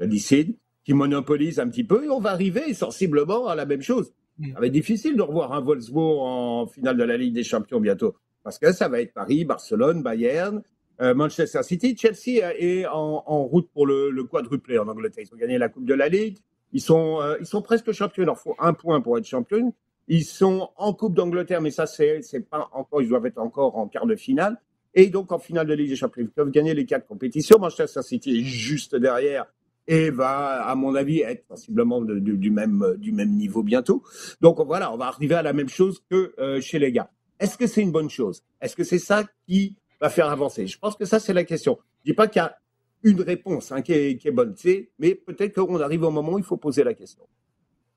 [0.00, 4.12] décident, qui monopolisent un petit peu et on va arriver sensiblement à la même chose.
[4.38, 4.52] Mm.
[4.52, 7.80] Ça va être difficile de revoir un Wolfsburg en finale de la Ligue des Champions
[7.80, 10.62] bientôt, parce que ça va être Paris, Barcelone, Bayern,
[11.00, 11.96] euh, Manchester City.
[11.96, 15.24] Chelsea est en, route pour le, le, quadruplé en Angleterre.
[15.28, 16.38] Ils ont gagné la Coupe de la Ligue.
[16.72, 18.22] Ils sont, euh, ils sont presque champions.
[18.22, 19.72] Il leur faut un point pour être champion.
[20.08, 23.88] Ils sont en Coupe d'Angleterre, mais ça, c'est, pas encore, ils doivent être encore en
[23.88, 24.60] quart de finale.
[24.94, 27.58] Et donc, en finale de Ligue des Champions, ils peuvent gagner les quatre compétitions.
[27.58, 29.46] Manchester City est juste derrière
[29.86, 34.02] et va, à mon avis, être sensiblement du, même, du même niveau bientôt.
[34.40, 37.10] Donc voilà, on va arriver à la même chose que euh, chez les gars.
[37.40, 38.42] Est-ce que c'est une bonne chose?
[38.60, 40.66] Est-ce que c'est ça qui va faire avancer?
[40.66, 41.78] Je pense que ça, c'est la question.
[42.04, 42.56] Je dis pas qu'il y a
[43.02, 44.54] une réponse hein, qui, est, qui est bonne,
[44.98, 47.24] mais peut-être qu'on arrive au moment où il faut poser la question.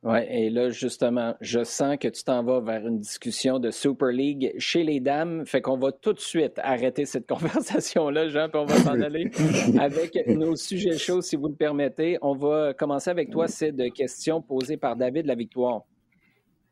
[0.03, 4.09] Oui, et là, justement, je sens que tu t'en vas vers une discussion de Super
[4.09, 5.43] League chez les dames.
[5.45, 9.31] Fait qu'on va tout de suite arrêter cette conversation-là, Jean, puis on va s'en aller
[9.79, 12.17] avec nos sujets chauds, si vous le permettez.
[12.21, 15.81] On va commencer avec toi, c'est de questions posées par David La Victoire.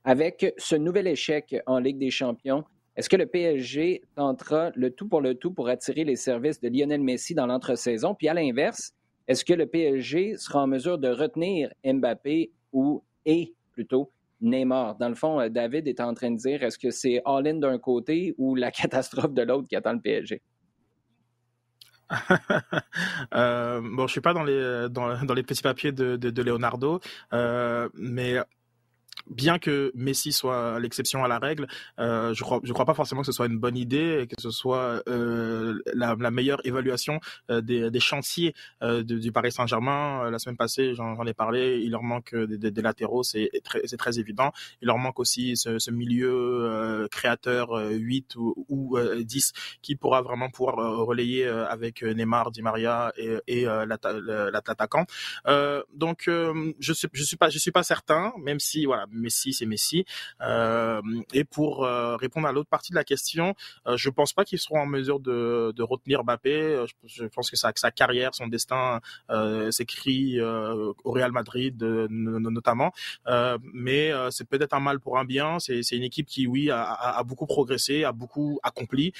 [0.03, 2.63] Avec ce nouvel échec en Ligue des Champions,
[2.95, 6.69] est-ce que le PSG tentera le tout pour le tout pour attirer les services de
[6.69, 8.13] Lionel Messi dans l'entre-saison?
[8.13, 8.93] Puis à l'inverse,
[9.27, 14.11] est-ce que le PSG sera en mesure de retenir Mbappé ou et plutôt
[14.41, 14.95] Neymar.
[14.97, 17.77] Dans le fond, euh, David est en train de dire est-ce que c'est all-in d'un
[17.77, 20.41] côté ou la catastrophe de l'autre qui attend le PSG?
[23.33, 26.99] euh, bon, je suis pas dans les dans, dans les petits papiers de, de, Leonardo,
[27.33, 28.35] euh, mais
[29.27, 31.67] bien que Messi soit l'exception à la règle,
[31.99, 34.35] euh, je crois, je crois pas forcément que ce soit une bonne idée et que
[34.39, 40.25] ce soit euh, la, la, meilleure évaluation euh, des, des, chantiers euh, du Paris Saint-Germain.
[40.25, 43.81] Euh, la semaime passée, j'en ai parlé, il leur manque des, des, latéraux, c'est très,
[43.81, 44.51] très, évident.
[44.81, 50.49] Il leur manque aussi ce, ce milieu créateur 8 ou, ou 10 qui pourra vraiment
[50.49, 50.75] pouvoir
[51.05, 55.05] relayer avec Neymar, Di Maria et, et l'attaquant.
[55.93, 59.65] donc, je suis, je suis pas, je suis pas certain, même si voilà Messi, c'est
[59.65, 60.05] Messi.
[60.41, 61.01] Euh,
[61.33, 63.55] et pour euh, répondre à l'autre partie de la question,
[63.87, 66.85] euh, je pense pas qu'ils seront en mesure de, de retenir Mbappé.
[67.05, 68.99] Je, pense que sa, sa carrière, son destin
[69.71, 72.91] s'écrit au Real Madrid notamment.
[73.73, 75.59] mais c'est peut-être un mal pour un bien.
[75.59, 79.13] C'est une équipe qui, oui, a, a, beaucoup progressé, a beaucoup accompli,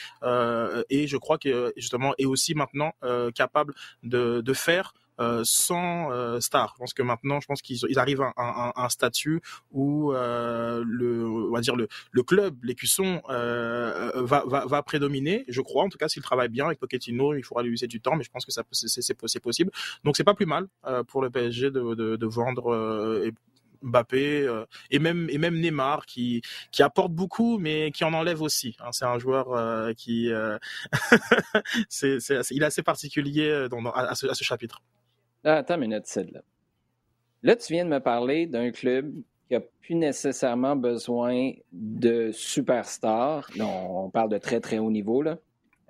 [0.89, 2.93] et je crois que justement est aussi maintenant
[3.34, 6.73] capable de, de faire euh, sans euh, star.
[6.75, 11.51] Je pense que maintenant, je pense qu'ils arrivent à, un statut où euh, le, on
[11.51, 15.45] va dire le, le club, l'écusson va, va, va prédominer.
[15.47, 18.01] Je crois, en tout cas, s'il travaille bien avec Pochettino, il faudra lui laisser du
[18.01, 19.71] temps, mais je pense que ça c'est possible.
[20.04, 20.67] Donc c'est pas plus mal
[21.08, 23.32] pour le PSG de, de, de vendre.
[23.82, 24.49] Mbappé
[24.89, 28.75] et même et même Neymar qui qui apporte beaucoup mais qui en enlève aussi.
[28.80, 28.89] Hein.
[28.91, 30.32] C'est un joueur qui
[31.89, 32.17] c'est,
[32.49, 34.82] il est assez particulier dans, à, ce, à ce chapitre.
[35.45, 36.41] Ah, attends une minute, là.
[37.43, 39.13] Là, tu viens de me parler d'un club
[39.47, 43.47] qui n'a plus nécessairement besoin de superstars.
[43.60, 45.38] on parle de très, très haut niveau, là.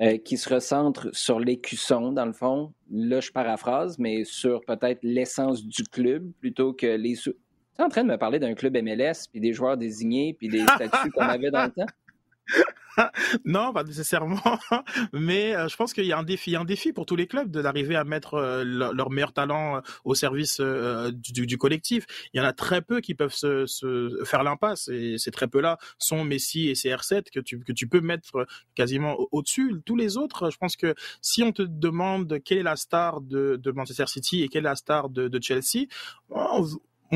[0.01, 2.73] Euh, qui se recentre sur l'écusson, dans le fond.
[2.91, 7.15] Là, je paraphrase, mais sur peut-être l'essence du club plutôt que les.
[7.15, 10.49] Tu es en train de me parler d'un club MLS, puis des joueurs désignés, puis
[10.49, 11.86] des statuts qu'on avait dans le temps?
[13.45, 14.39] non, pas nécessairement,
[15.13, 17.49] mais euh, je pense qu'il y a un défi, un défi pour tous les clubs
[17.49, 22.05] d'arriver à mettre euh, leur, meilleur talent euh, au service du, du, collectif.
[22.33, 23.65] Il y en a très peu qui peuvent se,
[24.25, 28.01] faire l'impasse et ces très peu-là sont Messi et CR7 que tu que tu peux
[28.01, 29.81] mettre quasiment au-dessus.
[29.85, 33.59] Tous les autres, je pense que si on te demande quelle est la star de,
[33.73, 35.87] Manchester City et quelle est la star de, de Chelsea,
[36.29, 36.65] on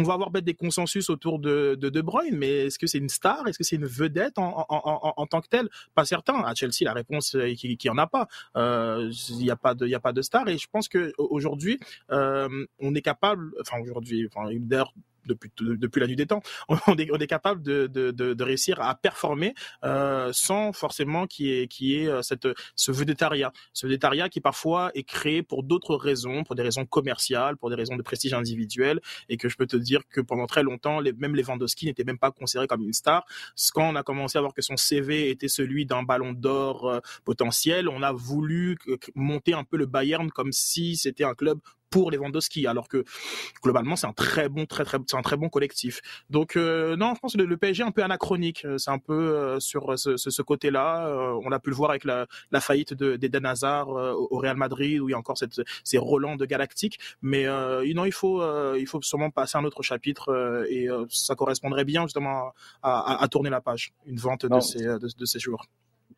[0.04, 3.47] va avoir des consensus autour de, de Bruyne, mais est-ce que c'est une star?
[3.47, 5.70] Est-ce que c'est une vedette en, en, en, tant que telle?
[5.95, 6.36] Pas certain.
[6.43, 8.28] À Chelsea, la réponse est qu'il n'y en a pas.
[8.56, 10.47] Il n'y a pas de, a pas de star.
[10.47, 11.80] Et je pense que aujourd'hui,
[12.10, 14.93] on est capable, enfin aujourd'hui, enfin, d'ailleurs
[15.30, 16.41] depuis, la nuit des temps.
[16.88, 19.53] On est, on est capable de, de, de, réussir à performer
[19.84, 23.51] euh, sans forcément qu'il y ait, qui ait euh, cette, ce vedettariat.
[23.73, 27.75] Ce vedettariat qui parfois est créé pour d'autres raisons, pour des raisons commerciales, pour des
[27.75, 28.99] raisons de prestige individuel,
[29.30, 32.17] et que je peux te dire que pendant très longtemps, les, même Lewandowski n'était même
[32.17, 33.25] pas considéré comme une star.
[33.73, 36.99] Quand on a commencé à voir que son CV était celui d'un ballon d'or euh,
[37.25, 38.77] potentiel, on a voulu
[39.15, 41.59] monter un peu le Bayern comme si c'était un club
[41.90, 43.04] pour Lewandowski, alors que
[43.64, 46.02] globalement c'est un très bon, très très, c'est un très bon collectif.
[46.30, 48.66] Donc euh, non, je pense que le, PSG est un peu anachronique.
[48.66, 51.10] Euh, c'est un peu euh, sur ce, ce, côté-là.
[51.44, 55.10] on a pu le voir avec la, la faillite d'Eden Hazard au Real Madrid, où
[55.10, 57.00] il y a encore cette, ces Roland de Galactique.
[57.22, 57.46] Mais
[57.94, 58.42] non, il faut,
[58.76, 63.28] il faut sûrement passer à un autre chapitre et ça correspondrait bien justement à, à,
[63.28, 65.66] tourner la page, une vente de ces, de, de ces joueurs.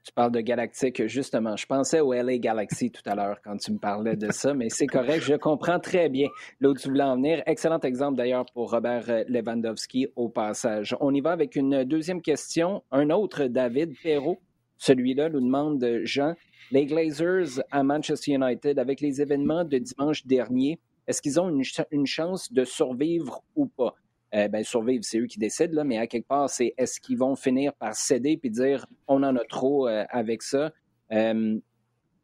[0.03, 1.55] Tu parles de Galactique, justement.
[1.55, 4.69] Je pensais au LA Galaxy tout à l'heure quand tu me parlais de ça, mais
[4.69, 6.27] c'est correct, je comprends très bien
[6.59, 7.43] là où tu voulais en venir.
[7.45, 10.95] Excellent exemple d'ailleurs pour Robert euh, Lewandowski au passage.
[11.01, 12.81] On y va avec une deuxième question.
[12.91, 14.39] Un autre, David Perrault.
[14.77, 16.33] Celui-là nous demande Jean.
[16.71, 21.63] Les Glazers à Manchester United, avec les événements de dimanche dernier, est-ce qu'ils ont une,
[21.91, 23.93] une chance de survivre ou pas?
[24.33, 27.17] Euh, ben, survivre, c'est eux qui décident, là, mais à quelque part, c'est est-ce qu'ils
[27.17, 30.71] vont finir par céder puis dire on en a trop euh, avec ça?
[31.11, 31.59] Euh,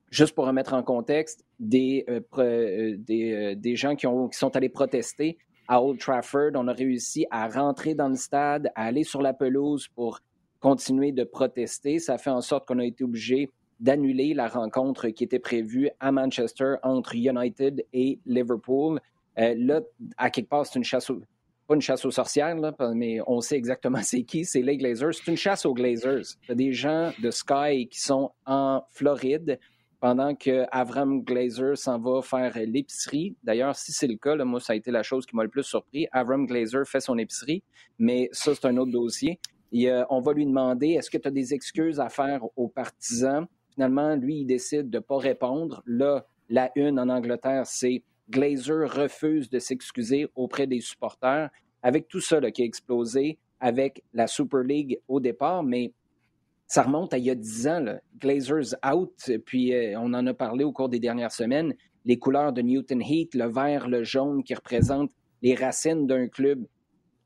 [0.09, 4.69] juste pour remettre en contexte, des, euh, des, des, gens qui, ont, qui sont allés
[4.69, 5.37] protester
[5.67, 9.33] à Old Trafford, on a réussi à rentrer dans le stade, à aller sur la
[9.33, 10.21] pelouse pour
[10.61, 11.99] continuer de protester.
[11.99, 13.49] Ça fait en sorte qu'on a été obligé
[13.81, 19.01] d'annuler la rencontre qui était prévue à Manchester entre United et Liverpool.
[19.35, 19.81] là,
[20.15, 21.19] à quelque part, c'est une chasse au
[21.67, 22.55] pas une chasse aux sorcières,
[22.95, 25.13] mais on sait exactement c'est qui, c'est les Glazers.
[25.13, 26.23] C'est une chasse aux Glazers.
[26.49, 29.59] Il des gens de Sky qui sont en Floride
[29.99, 33.35] pendant que Avram Glazer s'en va faire l'épicerie.
[33.43, 35.49] D'ailleurs, si c'est le cas, là, moi, ça a été la chose qui m'a le
[35.49, 36.07] plus surpris.
[36.11, 37.63] Avram Glazer fait son épicerie,
[37.97, 39.39] mais ça, c'est un autre dossier.
[39.73, 43.47] Euh, on va lui demander est-ce que tu as des excuses à faire aux partisans?
[43.73, 45.83] Finalement, lui, il décide de ne pas répondre.
[45.85, 51.49] Là, la une en Angleterre, c'est Glazer refuse de s'excuser auprès des supporters.
[51.81, 55.93] Avec tout ça qui a explosé, avec la Super League au départ, mais
[56.67, 57.97] ça remonte à il y a dix ans.
[58.19, 61.73] Glazers out, puis euh, on en a parlé au cours des dernières semaines.
[62.03, 65.11] Les couleurs de Newton Heat, le vert, le jaune, qui représentent
[65.41, 66.65] les racines d'un club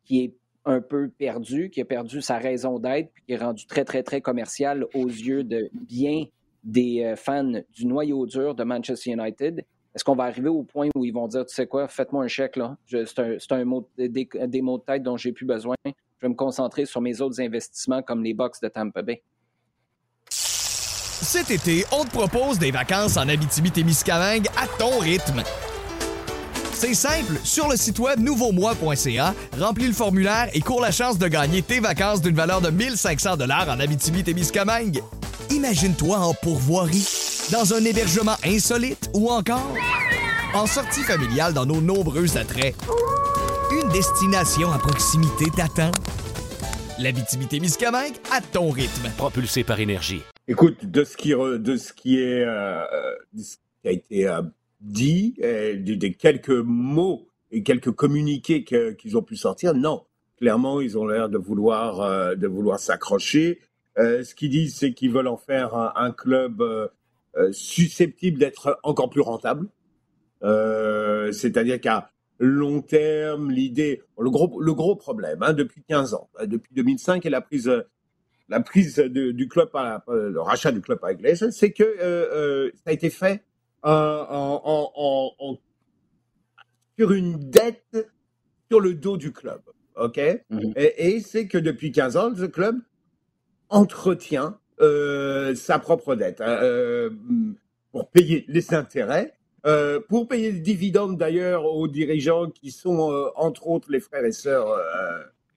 [0.05, 0.35] qui est
[0.65, 4.21] un peu perdu, qui a perdu sa raison d'être, qui est rendu très, très, très
[4.21, 6.25] commercial aux yeux de bien
[6.63, 9.65] des euh, fans du noyau dur de Manchester United.
[9.93, 12.27] Est-ce qu'on va arriver au point où ils vont dire, tu sais quoi, faites-moi un
[12.27, 12.77] chèque, là.
[12.87, 15.75] C'est un, un mot, des, des, mots de tête dont j'ai plus besoin.
[15.85, 19.21] Je vais me concentrer sur mes autres investissements comme les box de Tampa Bay.
[20.29, 25.43] Cet été, on te propose des vacances en Abitibi-Témiscamingue à ton rythme.
[26.73, 31.27] C'est simple, sur le site web nouveaumois.ca, remplis le formulaire et cours la chance de
[31.27, 35.03] gagner tes vacances d'une valeur de 1500 dollars en Abitibi-Témiscamingue.
[35.51, 37.05] Imagine-toi en pourvoirie,
[37.51, 39.75] dans un hébergement insolite ou encore
[40.53, 42.75] en sortie familiale dans nos nombreux attraits.
[43.71, 45.91] Une destination à proximité t'attend.
[46.97, 49.09] La Miscamingue à ton rythme.
[49.17, 50.21] Propulsé par énergie.
[50.47, 52.83] Écoute, de ce qui, de ce qui, est, euh,
[53.37, 54.41] ce qui a été euh,
[54.79, 60.03] dit, euh, des quelques mots et quelques communiqués qu'ils ont pu sortir, non.
[60.37, 63.59] Clairement, ils ont l'air de vouloir, de vouloir s'accrocher
[63.97, 66.87] euh, ce qu'ils disent, c'est qu'ils veulent en faire un, club euh, euh,
[67.51, 69.67] susceptible d'être encore plus rentable.
[70.41, 76.73] C'est-à-dire qu'à long terme, l'idée, le gros, le gros problème hein, depuis 15 ans, depuis
[76.73, 77.71] 2005 et la prise,
[78.49, 79.69] la prise du club,
[80.07, 83.43] le rachat du club par Iglesias, c'est que ça a été fait
[83.83, 85.57] en,
[86.97, 88.11] sur une dette
[88.69, 89.61] sur le dos du club.
[89.95, 90.19] OK?
[90.49, 92.79] Mmh Et, et c'est que depuis 15 ans, ce club
[93.69, 97.09] entretient euh, sa propre dette hein, euh,
[97.91, 99.33] pour payer les intérêts,
[99.65, 104.31] euh, pour payer les dividendes d'ailleurs aux dirigeants qui sont entre autres les frères et
[104.31, 104.67] sœurs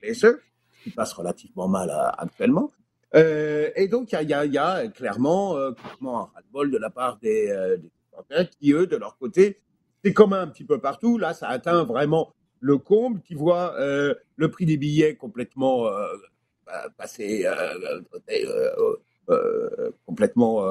[0.03, 0.39] les sœurs,
[0.83, 2.71] qui passent relativement mal actuellement.
[3.15, 7.77] et donc il y a, a, clairement, un ras-le-bol de la part des,
[8.31, 9.61] des qui eux de leur côté
[10.05, 11.17] c'est commun un petit peu partout.
[11.17, 15.89] Là, ça atteint vraiment le comble, qui voit le prix des billets complètement
[16.97, 18.97] passer euh, euh, euh,
[20.15, 20.63] complètement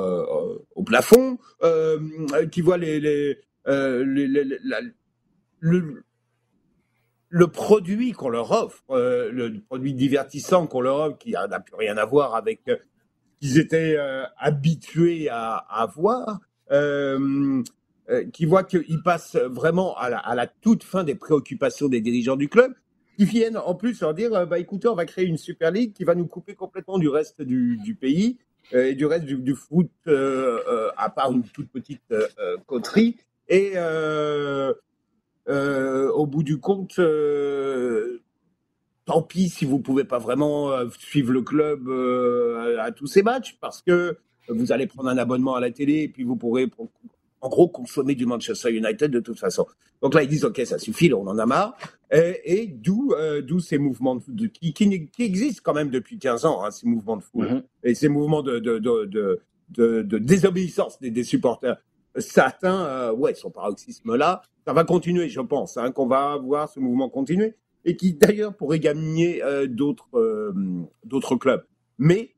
[0.75, 1.37] au plafond,
[2.51, 3.35] qui voit le,
[7.51, 11.97] produit qu'on leur offre, euh, le produit divertissant qu'on leur offre, qui n'a plus rien
[11.97, 12.73] à voir avec ce
[13.41, 13.97] qu'ils étaient
[14.37, 16.39] habitués à, à voir,
[18.31, 22.73] qui voient qu'ils passent vraiment à la, toute fin des préoccupations des dirigeants du club,
[23.17, 26.05] qui viennent en plus leur dire bah écoutez, on va créer une Super League qui
[26.05, 28.37] va nous couper complètement du reste du, pays.
[28.37, 32.13] euh, et du reste du, foot, euh, euh, à part une toute petite
[32.65, 33.17] coterie.
[33.49, 33.73] Et
[35.47, 36.99] au bout du compte,
[39.05, 41.89] tant pis si vous pouvez pas vraiment suivre le club
[42.79, 46.07] à tous ces matchs, parce que vous allez prendre un abonnement à la télé et
[46.07, 46.69] puis vous pourrez
[47.43, 49.67] en gros consommer du Manchester United de toute façon.
[50.01, 51.77] Donc là, ils disent, OK, ça suffit, on en a marre.
[52.11, 56.63] Et, d'où euh, d'où ces mouvements de, qui, qui, existent quand même depuis 15 ans,
[56.63, 57.63] hein, ces mouvements de foule mm-hmm.
[57.83, 59.41] et ces mouvements de, de, de,
[60.01, 61.77] de désobéissance des, des, supporters.
[62.17, 66.79] Certains, euh, ouais, son paroxysme-là, ça va continuer, je pense, hein, qu'on va voir ce
[66.79, 70.53] mouvement continuer et qui d'ailleurs pourrait gagner euh, d'autres euh,
[71.03, 71.65] d'autres clubs.
[71.97, 72.35] Mais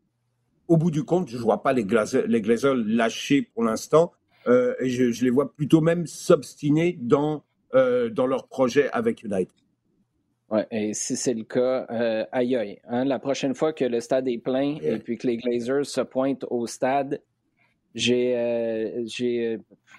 [0.67, 1.85] au bout du compte, je vois pas les,
[2.27, 4.13] les Glazers lâcher pour l'instant.
[4.47, 7.43] Euh, et je, les vois plutôt même s'obstiner dans,
[7.73, 9.53] euh, dans leur projet avec United.
[10.51, 12.79] Oui, et si c'est le cas, euh, aïe aïe.
[12.87, 16.01] Hein, la prochaine fois que le stade est plein et puis que les Glazers se
[16.01, 17.19] pointent au stade,
[17.95, 18.35] j'ai,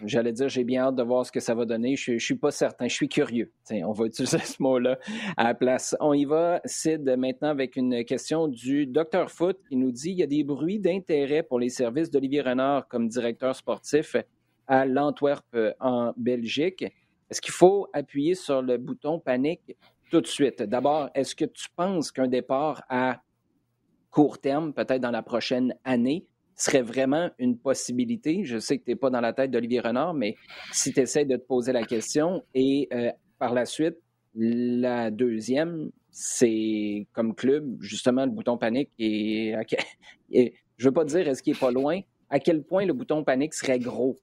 [0.05, 1.97] j'allais dire, j'ai bien hâte de voir ce que ça va donner.
[1.97, 3.51] Je ne suis pas certain, je suis curieux.
[3.73, 4.99] on va utiliser ce mot-là
[5.37, 5.97] à la place.
[5.99, 10.19] On y va, Sid, maintenant avec une question du Dr Foot qui nous dit il
[10.19, 14.15] y a des bruits d'intérêt pour les services d'Olivier Renard comme directeur sportif
[14.67, 16.85] à l'Antwerp euh, en Belgique.
[17.31, 19.77] Est-ce qu'il faut appuyer sur le bouton panique
[20.11, 20.63] tout de suite?
[20.63, 23.23] D'abord, est-ce que tu penses qu'un départ à
[24.11, 28.45] court terme, peut-être dans la prochaine année, serait vraiment une possibilité?
[28.45, 30.37] Je sais que tu n'es pas dans la tête d'Olivier Renard, mais
[30.73, 33.97] si tu essaies de te poser la question et euh, par la suite,
[34.35, 39.55] la deuxième, c'est comme club, justement, le bouton panique et,
[40.31, 42.01] et je veux pas dire est-ce qu'il n'est pas loin,
[42.31, 44.17] à quel point le bouton panique serait gros?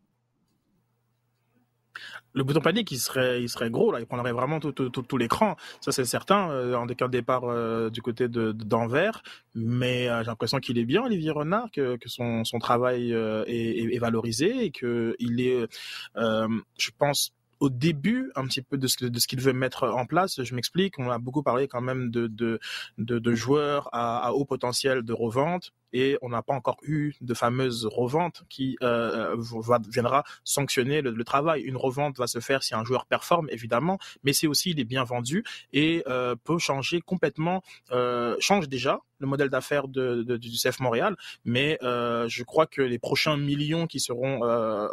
[2.33, 5.17] Le bouton panique, il serait, il serait gros là, il prendrait vraiment tout, tout, tout,
[5.17, 5.55] l'écran.
[5.81, 6.49] Ça c'est certain.
[6.51, 9.23] Euh, en cas de départ euh, du côté de d'Anvers,
[9.55, 13.95] mais euh, j'ai l'impression qu'il est bien, Olivier Renard, que, que son, son travail est,
[13.95, 15.67] est, valorisé et que il est,
[16.15, 20.05] je pense au début un petit peu de ce, de ce qu'il veut mettre en
[20.05, 20.43] place.
[20.43, 22.59] Je m'explique, on a beaucoup parlé quand même de, de,
[22.97, 27.13] de, de joueurs à, à, haut potentiel de revente et on n'a pas encore eu
[27.21, 31.61] de fameuse revente qui euh, va, viendra sanctionner le, travail.
[31.61, 34.85] Une revente va se faire si un joueur performe, évidemment, mais c'est aussi il est
[34.85, 40.79] bien vendu et euh, peut changer complètement, euh, change déjà le modèle d'affaires du CF
[40.81, 41.15] Montréal,
[41.45, 44.89] mais euh, je crois que les prochains millions qui seront euh,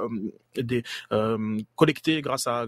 [1.13, 2.65] euh, collectés grâce à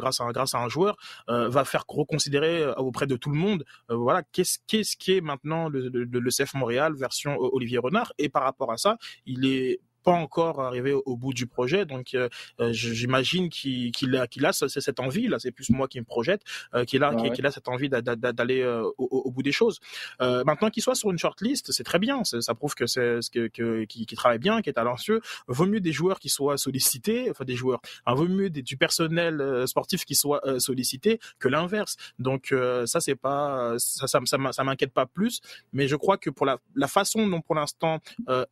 [0.55, 0.97] un joueur
[1.28, 5.89] va faire reconsidérer auprès de tout le monde, voilà qu'est-ce qu'est-ce qui est maintenant le,
[5.89, 8.12] le, le CF Montréal version Olivier Renard?
[8.23, 8.97] Et par rapport à ça,
[9.27, 11.84] il est pas encore arrivé au, bout du projet.
[11.84, 12.28] Donc, euh,
[12.61, 15.38] euh, j'imagine qu'il a, qu'il a cette envie là.
[15.38, 16.42] C'est plus moi qui me projette,
[16.74, 18.64] euh, qu'il a, qu'il a cette envie d'aller
[18.98, 19.80] au, bout des choses.
[20.20, 22.22] maintenant qu'il soit sur une shortlist, c'est très bien.
[22.24, 25.20] Ça prouve que c'est ce que, qui, travaille bien, qui est talentueux.
[25.46, 27.80] Vaut mieux des joueurs qui soient sollicités, enfin des joueurs.
[28.07, 31.96] Hein, vaut mieux du personnel sportif qui soit sollicité que l'inverse.
[32.18, 32.55] Donc
[32.86, 35.40] ça, c'est pas ça, ça, ça, m'inquiète pas plus.
[35.72, 38.00] Mais je crois que pour la, la façon dont pour l'instant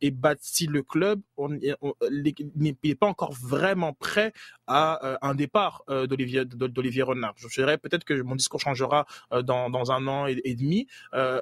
[0.01, 4.33] est bâti le club, n'est pas encore vraiment prêt
[4.67, 7.33] à euh, un départ euh, d'Olivier d'Olivier Renard.
[7.37, 10.87] Je dirais peut-être que mon discours changera euh, dans, un an et, demi,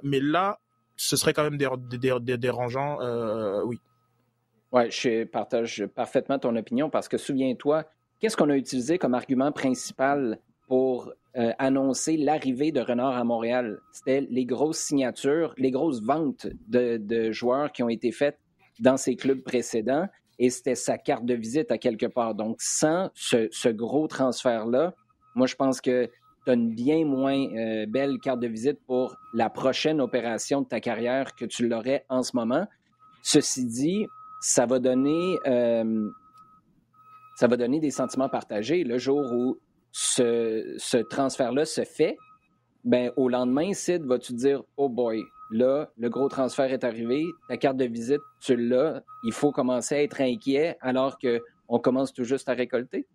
[0.03, 0.59] mais là,
[0.95, 2.99] ce serait quand même dérangeant,
[3.65, 3.79] oui.
[4.71, 7.85] Oui, je partage parfaitement ton opinion parce que souviens-toi,
[8.19, 13.79] qu'est-ce qu'on a utilisé comme argument principal pour annoncer l'arrivée de Renard à Montréal?
[13.91, 18.37] C'était les grosses signatures, les grosses ventes de, joueurs qui ont été faites
[18.79, 20.07] dans ses clubs précédents
[20.39, 22.33] et c'était sa carte de visite à quelque part.
[22.33, 24.93] Donc, sans ce, gros transfert-là,
[25.35, 26.09] moi, je pense que
[26.45, 30.67] tu as une bien moins euh, belle carte de visite pour la prochaine opération de
[30.67, 32.65] ta carrière que tu l'aurais en ce moment.
[33.21, 34.07] Ceci dit,
[34.41, 36.09] ça va donner, euh,
[37.35, 38.85] ça va donner des sentiments partagés.
[38.85, 39.57] Le jour où
[39.91, 42.15] ce, ce transfert-là se fait,
[42.85, 45.21] ben, au lendemain, Sid, vas-tu dire, oh boy,
[45.51, 49.95] Là, le gros transfert est arrivé, ta carte de visite, tu l'as, il faut commencer
[49.95, 53.07] à être inquiet alors qu'on commence tout juste à récolter?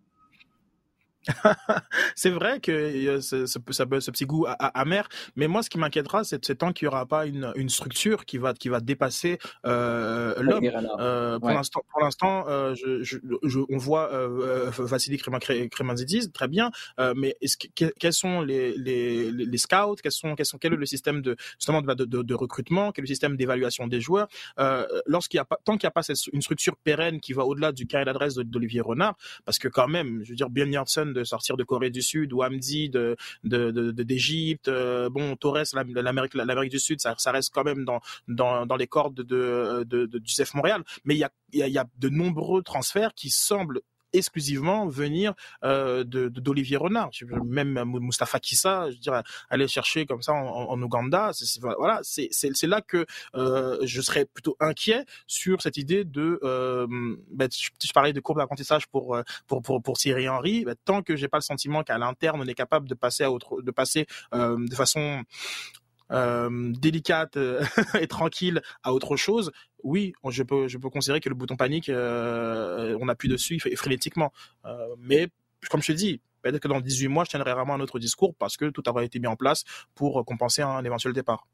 [2.15, 6.39] c'est vrai que ce, ce, ce, petit goût amer, mais moi, ce qui m'inquiétera, c'est
[6.55, 10.63] tant qu'il n'y aura pas une, une, structure qui va, qui va dépasser euh, l'homme.
[10.99, 16.47] Euh, pour l'instant, pour l'instant, euh, je, je, je, on voit euh, Vassili Kremanzidis, très
[16.47, 17.35] bien, euh, mais
[17.75, 21.21] que, quels sont les, les, les scouts, quels sont, quels sont, quel est le système
[21.21, 24.27] de justement de, de, de recrutement, quel est le système d'évaluation des joueurs
[24.59, 27.33] euh, Lorsqu'il y a pas, tant qu'il n'y a pas cette, une structure pérenne qui
[27.33, 29.15] va au-delà du carré d'adresse d'Olivier Renard,
[29.45, 32.33] parce que quand même, je veux dire, Björn Janssen de sortir de Corée du Sud
[32.33, 34.69] ou Hamdi de d'Égypte.
[34.69, 38.87] De, bon, Torres, l'Amérique l'Amérique du Sud, ça, reste quand même dans dans, dans les
[38.87, 40.83] cordes de, de, du CF Montréal.
[41.05, 43.81] Mais il y y a de nombreux transferts qui semblent
[44.17, 47.11] exclusivement venir euh, de d'Olivier Renard.
[47.45, 51.31] Même Mustafa Kissa, je dirais, aller chercher comme ça en, Ouganda.
[51.61, 53.05] Voilà, c'est, là que
[53.35, 56.39] euh, je serais plutôt inquiet sur cette idée de.
[56.43, 56.87] Euh,
[57.31, 60.65] ben, je, parlais de courbe d'apprentissage pour pour pour pour Thierry Henry.
[60.65, 63.31] Ben, tant que j'ai pas le sentiment qu'à l'interne on est capable de passer à
[63.31, 65.23] autre, de passer euh, de façon
[66.11, 67.63] euh, délicate euh,
[67.99, 69.51] et tranquille à autre chose,
[69.83, 74.31] oui, je peux, je peux considérer que le bouton panique, euh, on appuie dessus frénétiquement.
[74.99, 75.27] mais
[75.69, 78.35] comme je te dis, peut-être que dans 18 mois, je tiendrai vraiment un autre discours
[78.35, 79.63] parce que tout aura été mis en place
[79.95, 81.47] pour compenser un éventuel départ.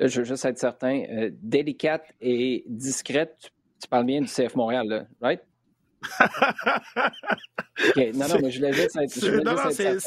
[0.00, 1.04] je veux juste être certain,
[1.40, 5.40] délicate et discrète, tu, parles bien du CF Montréal, là, right?
[8.14, 9.44] Non, non, mais je voulais juste être.
[9.44, 10.00] non, non, c'est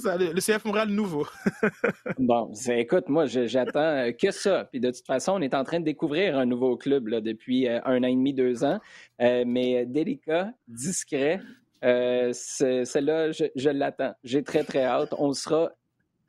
[0.00, 1.26] ça, le, CF Montréal nouveau.
[2.18, 4.68] bon, écoute, moi, j'attends euh, que ça.
[4.70, 7.68] Puis de toute façon, on est en train de découvrir un nouveau club là, depuis
[7.68, 8.80] euh, un an et demi, deux ans.
[9.20, 11.40] Euh, mais délicat, discret,
[11.82, 14.14] celle-là, je, je l'attends.
[14.24, 15.14] J'ai très, très hâte.
[15.18, 15.70] On sera,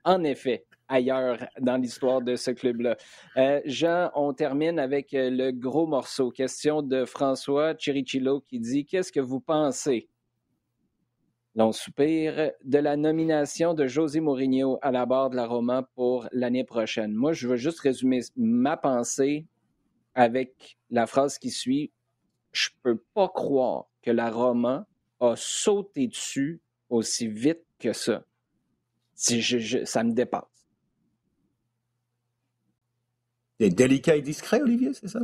[0.05, 2.97] en effet, ailleurs dans l'histoire de ce club-là.
[3.37, 6.31] Euh, Jean, on termine avec euh, le gros morceau.
[6.31, 10.09] Question de François Chirichilo qui dit Qu'est-ce que vous pensez?
[11.55, 16.27] L'on soupire de la nomination de José Mourinho à la barre de la Roma pour
[16.31, 17.13] l'année prochaine.
[17.13, 19.45] Moi, je veux juste résumer ma pensée
[20.15, 21.91] avec la phrase qui suit.
[22.51, 24.87] Je ne peux pas croire que la Roma
[25.19, 28.23] a sauté dessus aussi vite que ça.
[29.15, 29.43] Si
[29.85, 30.58] ça me dépasse.
[33.59, 35.19] C'est délicat et discret, Olivier, c'est ça?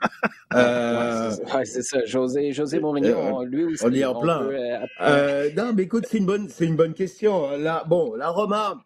[0.54, 1.30] Euh...
[1.54, 2.04] ouais, c'est ça.
[2.04, 3.84] José, José Mourinho, euh, lui aussi.
[3.86, 4.42] On est en plein.
[4.42, 7.56] Euh, euh, non, mais écoute, c'est une bonne, c'est une bonne question.
[7.56, 8.84] Là, bon, la Roma,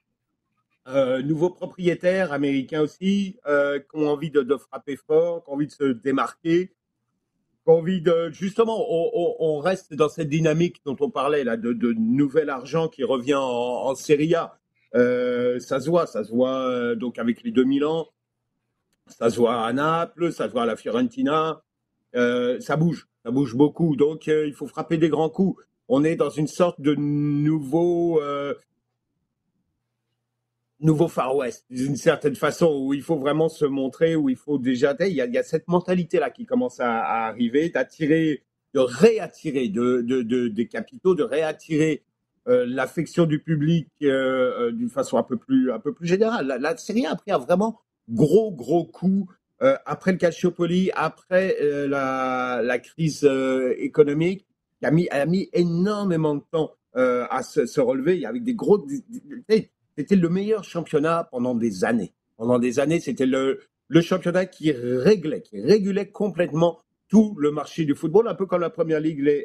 [1.24, 5.72] nouveau propriétaire américain aussi, qui ont envie de, de, frapper fort, qui ont envie de
[5.72, 6.74] se démarquer, qui
[7.66, 11.72] ont envie de, justement, on, on, reste dans cette dynamique dont on parlait là, de,
[11.72, 14.56] de nouvel argent qui revient en, en Serie A.
[14.92, 18.06] ça se voit, ça se voit donc avec les 2000 ans
[19.06, 21.62] ça se voit à Naples, ça se voit à la Fiorentina.
[22.14, 23.96] Euh, ça bouge, ça bouge beaucoup.
[23.96, 25.62] Donc, euh, il faut frapper des grands coups.
[25.88, 28.54] On est dans une sorte de nouveau, euh,
[30.80, 34.58] nouveau Far West, d'une certaine façon, où il faut vraiment se montrer, où il faut
[34.58, 34.96] déjà.
[35.00, 38.44] Il y a, cette mentalité-là qui commence à, à arriver, d'attirer,
[38.74, 42.02] de réattirer de, de, de, des capitaux, de réattirer
[42.48, 46.46] l'affection du public d'une façon un peu plus, un peu plus générale.
[46.46, 49.28] La, la Série A pris un vraiment gros, gros coup
[49.62, 54.46] euh, après le Calciopoli, après euh, la, la, crise euh, économique,
[54.80, 58.24] qui a mis, a mis énormément de temps à se, se, relever.
[58.24, 58.86] Avec des gros,
[59.98, 62.14] c'était le meilleur championnat pendant des années.
[62.38, 66.78] Pendant des années, c'était le, le championnat qui réglait, qui régulait complètement
[67.08, 69.44] tout le marché du football, un peu comme la première ligue l'est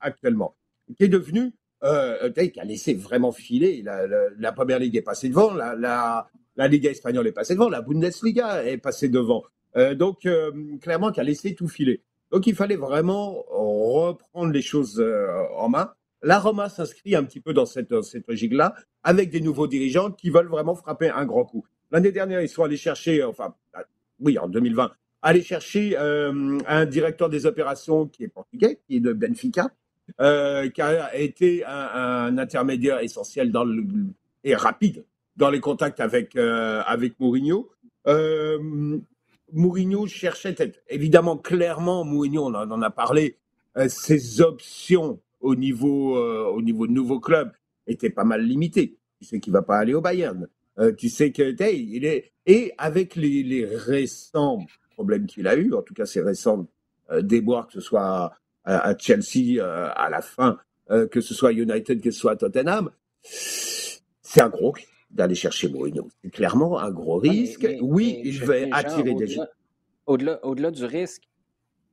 [0.00, 0.56] actuellement,
[0.96, 1.52] qui est devenu
[1.86, 3.82] euh, qui a laissé vraiment filer.
[3.84, 7.82] La, première ligue est passée devant, la, la, la Liga espagnole est passée devant, la
[7.82, 9.44] Bundesliga est passée devant.
[9.76, 12.02] Euh, donc, euh, clairement, qui a laissé tout filer.
[12.32, 15.92] Donc, il fallait vraiment reprendre les choses euh, en main.
[16.22, 20.30] La Roma s'inscrit un petit peu dans cette, cette logique-là, avec des nouveaux dirigeants qui
[20.30, 21.64] veulent vraiment frapper un grand coup.
[21.90, 23.54] L'année dernière, ils sont allés chercher, enfin,
[24.18, 24.90] oui, en 2020,
[25.22, 29.70] aller chercher un directeur des opérations qui est portugais, qui est de Benfica,
[30.18, 33.52] qui a été un, intermédiaire essentiel
[34.44, 35.04] et rapide
[35.36, 37.70] dans les contacts avec, euh, avec Mourinho.
[38.06, 38.98] Euh,
[39.52, 40.56] Mourinho cherchait,
[40.88, 43.36] évidemment, clairement, Mourinho, on en, a parlé,
[43.76, 47.52] euh, ses options au niveau, euh, au niveau de nouveau club
[47.86, 48.96] étaient pas mal limitées.
[49.20, 50.48] Tu sais qu'il va pas aller au Bayern.
[50.78, 55.94] Euh, tu sais que est et avec les récents problèmes qu'il a eu, en tout
[55.94, 56.66] cas ces récents
[57.20, 58.32] déboires, que ce soit
[58.66, 60.58] à, à Chelsea à la fin,
[61.10, 62.90] que ce soit United, que ce soit Tottenham,
[63.22, 64.74] c'est un gros
[65.10, 66.08] d'aller chercher Mourinho.
[66.22, 67.66] C'est clairement un gros risque.
[67.80, 69.46] oui, il va attirer des gens.
[70.06, 71.22] Au-delà, au-delà du risque,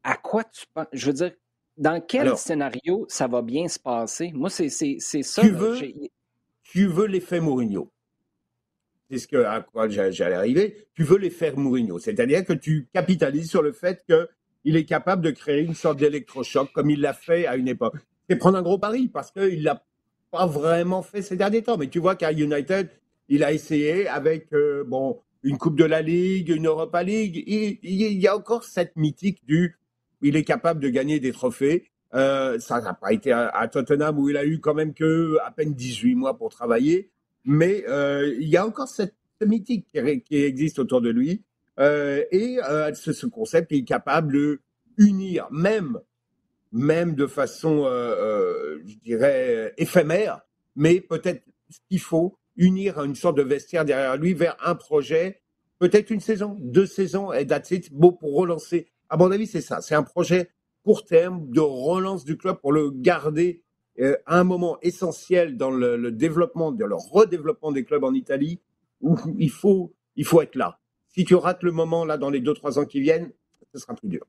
[0.04, 1.32] à quoi tu penses Je veux dire,
[1.78, 4.32] dans quel scénario ça va bien se passer?
[4.34, 5.42] Moi, c'est ça.
[5.42, 5.78] Tu veux,
[6.64, 7.92] tu veux l'effet Mourinho.
[9.10, 10.88] C'est ce que, à quoi j'allais arriver.
[10.94, 12.00] Tu veux l'effet Mourinho.
[12.00, 14.04] C'est-à-dire que tu capitalises sur le fait
[14.64, 17.96] qu'il est capable de créer une sorte d'électrochoc comme il l'a fait à une époque.
[18.30, 19.84] C'est prendre un gros pari parce qu'il l'a
[20.32, 21.78] pas vraiment fait ces derniers temps.
[21.78, 22.90] Mais tu vois qu'à United,
[23.30, 27.44] il a essayé avec euh, bon, une Coupe de la Ligue, une Europa League.
[27.46, 29.78] Il, il, y a encore cette mythique du
[30.24, 31.92] il est capable de gagner des trophées.
[32.14, 35.52] Euh, ça n'a pas été à, Tottenham où il a eu quand même que à
[35.52, 37.12] peine 18 mois pour travailler,
[37.44, 41.44] mais euh, il y a encore cette, mythique qui, existe autour de lui.
[41.80, 42.60] Euh, et
[42.94, 44.62] ce, ce, concept est capable de
[44.98, 46.00] unir, même,
[46.72, 50.42] même de façon, je dirais, éphémère,
[50.76, 55.42] mais peut-être ce qu'il faut, unir une sorte de vestiaire derrière lui vers un projet,
[55.80, 58.88] peut-être une saison, deux saisons, et that's it, beau pour relancer.
[59.10, 59.82] À mon avis, c'est ça.
[59.82, 60.50] C'est un projet
[60.84, 63.64] court terme de relance du club pour le garder
[64.00, 68.62] euh, à un moment essentiel dans le, développement, dans le redéveloppement des clubs en Italie,
[69.02, 70.80] où il faut, il faut être là.
[71.14, 73.32] Si tu rates le moment là dans les deux trois ans qui viennent,
[73.72, 74.26] ce sera plus dur.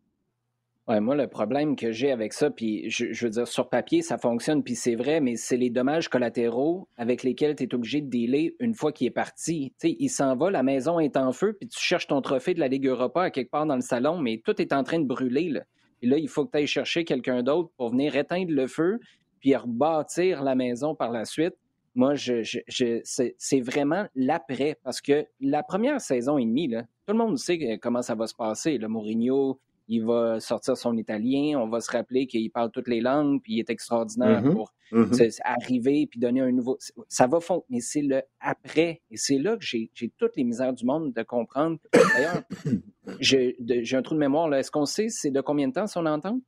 [0.86, 4.18] Ouais, moi, le problème que j'ai avec ça, puis je, veux dire, sur papier, ça
[4.18, 8.10] fonctionne, puis c'est vrai, mais c'est les dommages collatéraux avec lesquels tu es obligé de
[8.10, 9.72] dealer une fois qu'il est parti.
[9.78, 12.60] Sais, il s'en va, la maison est en feu, puis tu cherches ton trophée de
[12.60, 15.06] la Ligue Europa à quelque part dans le salon, mais tout est en train de
[15.06, 15.48] brûler.
[15.48, 15.62] Là.
[16.02, 18.98] Et là, il faut que tu ailles chercher quelqu'un d'autre pour venir éteindre le feu,
[19.40, 21.54] puis rebâtir la maison par la suite.
[21.94, 27.12] Moi, je, je, c'est vraiment l'après, parce que la première saison et demie, là, tout
[27.12, 28.78] le monde sait comment ça va se passer.
[28.78, 33.00] Le Mourinho, il va sortir son italien, on va se rappeler qu'il parle toutes les
[33.00, 34.52] langues, puis il est extraordinaire mm-hmm.
[34.52, 35.40] pour mm-hmm.
[35.44, 36.78] arriver puis donner un nouveau.
[37.08, 39.02] Ça va fondre, mais c'est le après.
[39.10, 41.78] Et c'est là que j'ai toutes les misères du monde de comprendre.
[41.92, 42.42] D'ailleurs,
[43.20, 43.56] j'ai
[43.92, 44.52] un trou de mémoire.
[44.54, 46.40] Est-ce qu'on sait c'est de combien de temps son entente?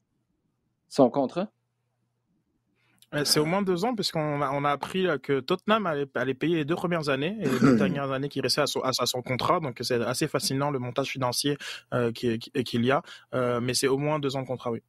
[0.89, 1.51] Son contrat?
[3.15, 6.57] Euh, c'est au moins deux ans, puisqu'on a, on a appris que Tottenham allait, payer
[6.57, 9.23] les deux premières années et les deux dernières années qui restaient à son, à, son
[9.23, 9.61] contrat.
[9.61, 11.57] Donc c'est assez fascinant le montage financier
[11.95, 13.03] euh, qu'il y a.
[13.35, 14.81] Euh, mais c'est au moins deux ans de contrat, oui.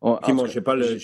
[0.00, 0.96] Oh, je n'ai pas le.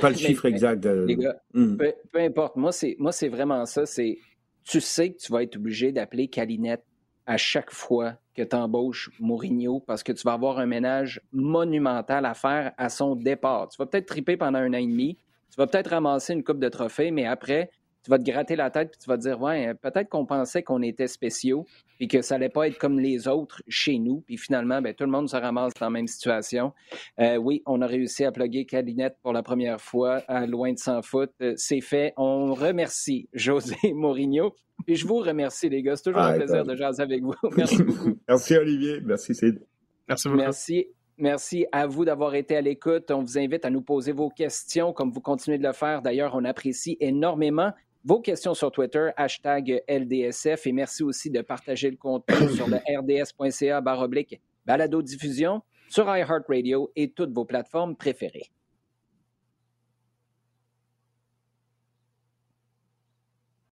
[0.00, 0.84] pas le chiffre exact.
[0.84, 1.76] Les gars, hmm.
[1.76, 2.56] peu, peu, importe.
[2.56, 3.86] Moi, c'est vraiment ça.
[3.86, 4.18] C'est
[4.64, 6.84] tu sais que tu vas être obligé d'appeler Calinette
[7.28, 12.24] à chaque fois que tu embauches Mourinho parce que tu vas avoir un ménage monumental
[12.24, 13.68] à faire à son départ.
[13.68, 15.18] Tu vas peut-être triper pendant un an et demi,
[15.50, 17.70] tu vas peut-être ramasser une coupe de trophées, mais après,
[18.02, 20.62] tu vas te gratter la tête et tu vas te dire Ouais, peut-être qu'on pensait
[20.62, 21.66] qu'on était spéciaux
[22.00, 24.20] et que ça allait pas être comme les autres chez nous.
[24.20, 26.72] Puis finalement, ben, tout le monde se ramasse dans la même situation.
[27.20, 30.78] Euh, oui, on a réussi à plugger Calinette pour la première fois à loin de
[30.78, 31.30] 100 foot.
[31.40, 32.12] Euh, c'est fait.
[32.16, 34.54] On remercie José Mourinho.
[34.86, 35.96] Et je vous remercie, les gars.
[35.96, 37.34] C'est toujours un plaisir de jaser avec vous.
[37.56, 38.16] Merci beaucoup.
[38.28, 39.00] Merci, Olivier.
[39.04, 39.60] Merci, Sid.
[40.08, 40.40] Merci beaucoup.
[40.40, 40.86] Merci.
[41.20, 43.10] Merci à vous d'avoir été à l'écoute.
[43.10, 46.00] On vous invite à nous poser vos questions comme vous continuez de le faire.
[46.00, 47.72] D'ailleurs, on apprécie énormément
[48.04, 50.66] vos questions sur Twitter, hashtag LDSF.
[50.66, 56.90] Et merci aussi de partager le contenu sur le rds.ca baroblique balado diffusion sur iHeartRadio
[56.96, 58.50] et toutes vos plateformes préférées.